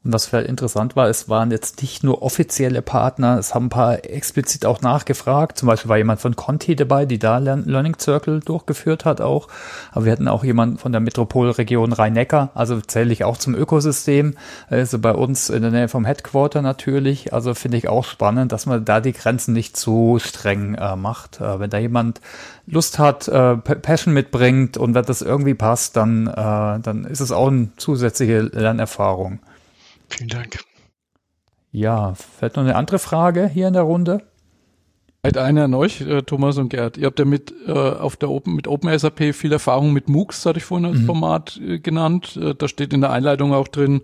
[0.06, 3.70] Und was vielleicht interessant war, es waren jetzt nicht nur offizielle Partner, es haben ein
[3.70, 5.58] paar explizit auch nachgefragt.
[5.58, 9.48] Zum Beispiel war jemand von Conti dabei, die da Learning Circle durchgeführt hat auch.
[9.92, 14.36] Aber wir hatten auch jemanden von der Metropolregion Rhein-Neckar, also zähle ich auch zum Ökosystem.
[14.70, 17.34] Also bei uns in der Nähe vom Headquarter natürlich.
[17.34, 21.42] Also finde ich auch spannend, dass man da die Grenzen nicht zu streng äh, macht.
[21.42, 22.22] Äh, wenn da jemand
[22.68, 27.32] Lust hat, äh, Passion mitbringt und wenn das irgendwie passt, dann, äh, dann ist es
[27.32, 29.40] auch eine zusätzliche Lernerfahrung.
[30.18, 30.60] Vielen Dank.
[31.72, 34.22] Ja, vielleicht noch eine andere Frage hier in der Runde.
[35.26, 36.98] Halt einer an euch, äh, Thomas und Gerd.
[36.98, 40.60] Ihr habt ja mit äh, auf der Open mit OpenSAP viel Erfahrung mit MOOCs, hatte
[40.60, 41.06] ich vorhin als mhm.
[41.06, 42.38] Format äh, genannt.
[42.38, 44.04] Äh, da steht in der Einleitung auch drin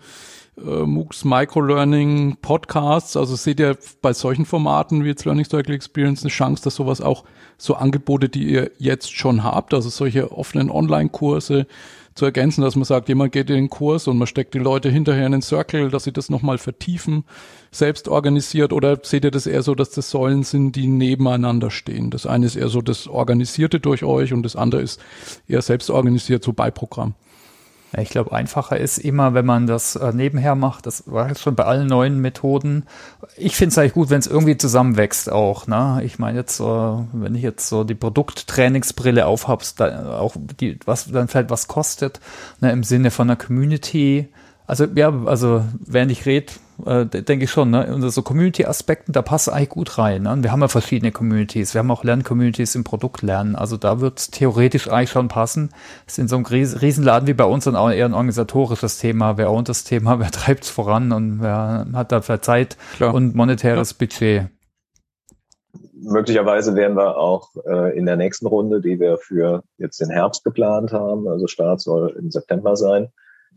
[0.58, 3.16] äh, MOOCs Microlearning Podcasts.
[3.16, 7.02] Also seht ihr bei solchen Formaten wie jetzt Learning Cycle Experience eine Chance, dass sowas
[7.02, 7.24] auch
[7.58, 11.68] so Angebote, die ihr jetzt schon habt, also solche offenen Online-Kurse,
[12.14, 14.90] zu ergänzen, dass man sagt, jemand geht in den Kurs und man steckt die Leute
[14.90, 17.24] hinterher in den Circle, dass sie das nochmal vertiefen,
[17.72, 22.10] selbst organisiert oder seht ihr das eher so, dass das Säulen sind, die nebeneinander stehen?
[22.10, 25.00] Das eine ist eher so das Organisierte durch euch und das andere ist
[25.48, 27.16] eher selbst organisiert, so Beiprogramm.
[27.98, 30.86] Ich glaube, einfacher ist immer, wenn man das äh, nebenher macht.
[30.86, 32.86] Das war jetzt schon bei allen neuen Methoden.
[33.36, 35.68] Ich finde es eigentlich gut, wenn es irgendwie zusammenwächst auch.
[35.68, 36.02] Ne?
[36.06, 41.12] Ich meine jetzt, äh, wenn ich jetzt so die Produkttrainingsbrille aufhab, da, auch die, was
[41.12, 42.22] dann vielleicht was kostet,
[42.62, 44.30] ne, im Sinne von einer Community.
[44.68, 46.54] Also ja, also während ich rede,
[46.86, 47.94] äh, denke ich schon, ne?
[47.94, 50.24] unter so Community-Aspekten, da passt eigentlich gut rein.
[50.24, 50.38] Ne?
[50.42, 53.56] Wir haben ja verschiedene Communities, wir haben auch Lern-Communities im Produkt lernen.
[53.56, 55.72] Also da wird es theoretisch eigentlich schon passen.
[56.08, 59.38] Es ist in so einem Riesenladen wie bei uns dann auch eher ein organisatorisches Thema.
[59.38, 63.14] Wer ownt das Thema, wer treibt es voran und wer hat dafür Zeit Klar.
[63.14, 63.96] und monetäres ja.
[64.00, 64.50] Budget.
[66.04, 70.44] Möglicherweise werden wir auch äh, in der nächsten Runde, die wir für jetzt den Herbst
[70.44, 73.10] geplant haben, also Start soll im September sein,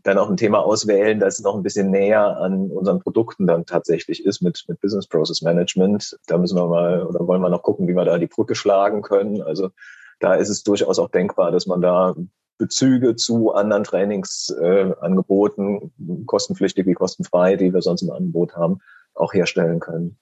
[0.05, 4.23] dann auch ein Thema auswählen, das noch ein bisschen näher an unseren Produkten dann tatsächlich
[4.23, 6.15] ist mit, mit Business Process Management.
[6.27, 9.01] Da müssen wir mal oder wollen wir noch gucken, wie wir da die Brücke schlagen
[9.01, 9.41] können.
[9.41, 9.71] Also
[10.19, 12.15] da ist es durchaus auch denkbar, dass man da
[12.59, 15.89] Bezüge zu anderen Trainingsangeboten, äh,
[16.25, 18.81] kostenpflichtig wie kostenfrei, die wir sonst im Angebot haben,
[19.15, 20.19] auch herstellen können.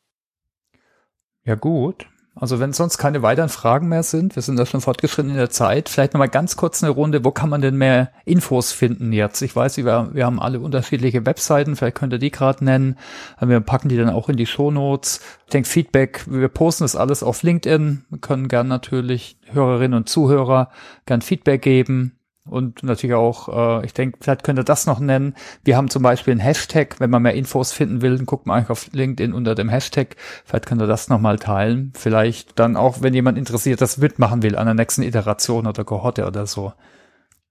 [1.44, 2.08] Ja gut.
[2.36, 5.52] Also wenn sonst keine weiteren Fragen mehr sind, wir sind da schon fortgeschritten in der
[5.52, 9.44] Zeit, vielleicht nochmal ganz kurz eine Runde, wo kann man denn mehr Infos finden jetzt?
[9.44, 12.98] Ich weiß, wir, wir haben alle unterschiedliche Webseiten, vielleicht könnt ihr die gerade nennen.
[13.40, 15.22] Wir packen die dann auch in die Shownotes.
[15.46, 18.06] Ich denke, Feedback, wir posten das alles auf LinkedIn.
[18.10, 20.70] Wir können gern natürlich Hörerinnen und Zuhörer
[21.06, 22.18] gern Feedback geben.
[22.46, 25.34] Und natürlich auch, äh, ich denke, vielleicht könnt ihr das noch nennen.
[25.64, 28.58] Wir haben zum Beispiel einen Hashtag, wenn man mehr Infos finden will, dann guckt man
[28.58, 30.18] eigentlich auf LinkedIn unter dem Hashtag.
[30.44, 31.94] Vielleicht könnt ihr das nochmal teilen.
[31.96, 36.28] Vielleicht dann auch, wenn jemand interessiert, das mitmachen will an der nächsten Iteration oder Kohorte
[36.28, 36.74] oder so.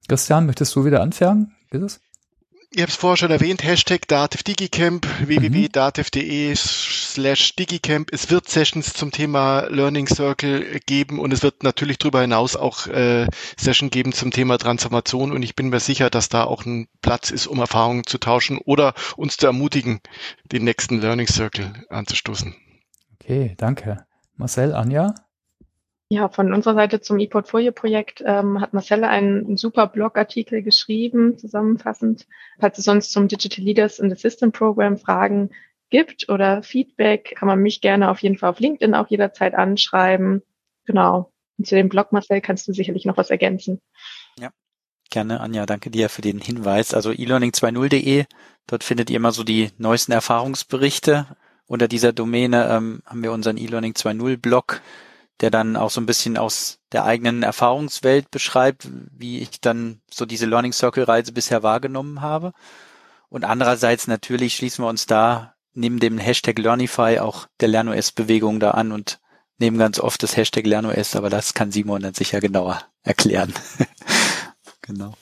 [0.09, 1.55] Christian, möchtest du wieder anfangen?
[1.71, 2.01] Ist es?
[2.75, 5.29] Ich habe es vorher schon erwähnt, Hashtag DativDigicamp, mhm.
[5.29, 8.09] www.dativ.de slash Digicamp.
[8.13, 12.87] Es wird Sessions zum Thema Learning Circle geben und es wird natürlich darüber hinaus auch
[12.87, 13.27] äh,
[13.59, 17.31] Session geben zum Thema Transformation und ich bin mir sicher, dass da auch ein Platz
[17.31, 20.01] ist, um Erfahrungen zu tauschen oder uns zu ermutigen,
[20.51, 22.55] den nächsten Learning Circle anzustoßen.
[23.21, 24.07] Okay, danke.
[24.37, 25.15] Marcel, Anja?
[26.13, 32.27] Ja, von unserer Seite zum ePortfolio-Projekt ähm, hat Marcelle einen super Blogartikel geschrieben, zusammenfassend.
[32.61, 35.49] Falls es sonst zum Digital Leaders in the System Program Fragen
[35.89, 40.43] gibt oder Feedback, kann man mich gerne auf jeden Fall auf LinkedIn auch jederzeit anschreiben.
[40.85, 41.33] Genau.
[41.57, 43.81] Und zu dem Blog, Marcel, kannst du sicherlich noch was ergänzen.
[44.39, 44.51] Ja,
[45.09, 45.65] gerne, Anja.
[45.65, 46.93] Danke dir für den Hinweis.
[46.93, 48.27] Also elearning20.de,
[48.67, 51.27] dort findet ihr immer so die neuesten Erfahrungsberichte.
[51.65, 54.83] Unter dieser Domäne ähm, haben wir unseren eLearning 2.0 Blog
[55.43, 60.25] der dann auch so ein bisschen aus der eigenen Erfahrungswelt beschreibt, wie ich dann so
[60.25, 62.53] diese Learning Circle Reise bisher wahrgenommen habe.
[63.29, 68.73] Und andererseits natürlich schließen wir uns da neben dem Hashtag Learnify auch der LernOS-Bewegung da
[68.73, 69.21] an und
[69.59, 73.53] nehmen ganz oft das Hashtag LernOS, aber das kann Simon dann sicher genauer erklären.
[74.83, 75.15] genau.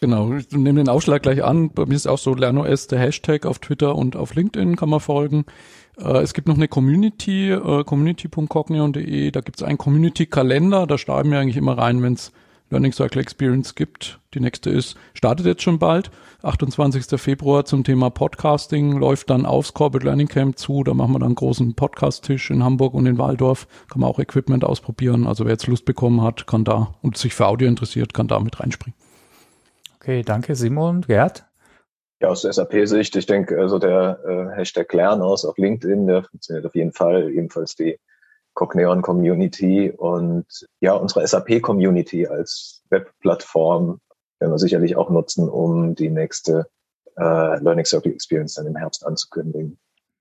[0.00, 1.70] Genau, ich nehme den Aufschlag gleich an.
[1.70, 5.00] Bei mir ist auch so LernOS der Hashtag auf Twitter und auf LinkedIn kann man
[5.00, 5.46] folgen.
[5.98, 11.30] Äh, es gibt noch eine Community, äh, community.cognion.de, da gibt es einen Community-Kalender, da schreiben
[11.30, 12.32] wir eigentlich immer rein, wenn es
[12.70, 14.18] Learning Circle Experience gibt.
[14.34, 16.10] Die nächste ist, startet jetzt schon bald,
[16.42, 17.18] 28.
[17.20, 21.28] Februar zum Thema Podcasting, läuft dann aufs Corporate Learning Camp zu, da machen wir dann
[21.28, 25.52] einen großen Podcast-Tisch in Hamburg und in Waldorf, kann man auch Equipment ausprobieren, also wer
[25.52, 28.98] jetzt Lust bekommen hat, kann da und sich für Audio interessiert, kann da mit reinspringen.
[30.00, 31.02] Okay, danke Simon.
[31.02, 31.45] Gerd?
[32.20, 36.64] Ja, aus der SAP-Sicht, ich denke, also der äh, Hashtag Lernos auf LinkedIn, der funktioniert
[36.64, 37.98] auf jeden Fall, ebenfalls die
[38.54, 40.46] Cogneon Community und
[40.80, 44.00] ja, unsere SAP-Community als Webplattform
[44.38, 46.66] werden wir sicherlich auch nutzen, um die nächste
[47.18, 47.22] äh,
[47.60, 49.78] Learning Circle Experience dann im Herbst anzukündigen.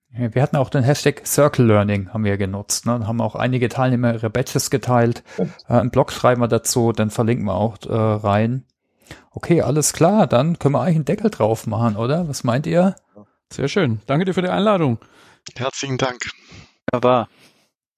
[0.10, 2.86] Wir hatten auch den Hashtag Circle Learning haben wir genutzt.
[2.86, 3.06] Ne?
[3.06, 5.24] Haben auch einige Teilnehmer ihre Badges geteilt.
[5.38, 8.66] Äh, einen Blog schreiben wir dazu, dann verlinken wir auch äh, rein.
[9.32, 12.28] Okay, alles klar, dann können wir eigentlich einen Deckel drauf machen, oder?
[12.28, 12.96] Was meint ihr?
[13.52, 14.02] Sehr schön.
[14.06, 15.00] Danke dir für die Einladung.
[15.56, 16.20] Herzlichen Dank.
[16.92, 17.30] Wunderbar.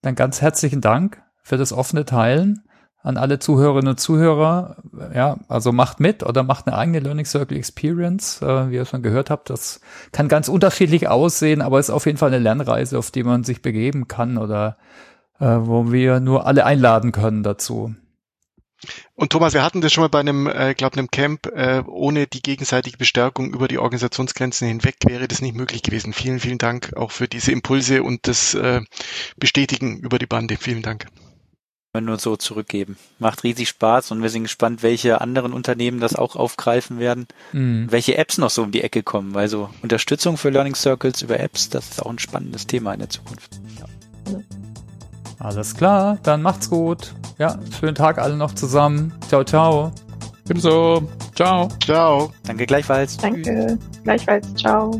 [0.01, 2.64] Dann ganz herzlichen Dank für das offene Teilen
[3.01, 4.78] an alle Zuhörerinnen und Zuhörer.
[5.14, 8.41] Ja, also macht mit oder macht eine eigene Learning Circle Experience.
[8.41, 9.80] Äh, wie ihr schon gehört habt, das
[10.12, 13.62] kann ganz unterschiedlich aussehen, aber ist auf jeden Fall eine Lernreise, auf die man sich
[13.62, 14.78] begeben kann oder
[15.39, 17.95] äh, wo wir nur alle einladen können dazu.
[19.16, 22.28] Und Thomas, wir hatten das schon mal bei einem, äh, glaube einem Camp, äh, ohne
[22.28, 26.14] die gegenseitige Bestärkung über die Organisationsgrenzen hinweg wäre das nicht möglich gewesen.
[26.14, 28.82] Vielen, vielen Dank auch für diese Impulse und das äh,
[29.38, 30.58] Bestätigen über die Bande.
[30.58, 31.08] Vielen Dank.
[32.00, 32.96] Nur so zurückgeben.
[33.18, 37.88] Macht riesig Spaß und wir sind gespannt, welche anderen Unternehmen das auch aufgreifen werden, mhm.
[37.90, 39.34] welche Apps noch so um die Ecke kommen.
[39.34, 43.00] Weil so Unterstützung für Learning Circles über Apps, das ist auch ein spannendes Thema in
[43.00, 43.60] der Zukunft.
[43.80, 44.40] Ja.
[45.40, 47.14] Alles klar, dann macht's gut.
[47.38, 49.14] Ja, schönen Tag alle noch zusammen.
[49.28, 49.92] Ciao, ciao.
[50.50, 51.04] Ebenso.
[51.36, 51.68] Ciao.
[51.84, 52.32] Ciao.
[52.44, 53.18] Danke gleichfalls.
[53.18, 53.78] Danke.
[54.04, 54.54] Gleichfalls.
[54.56, 54.92] Ciao.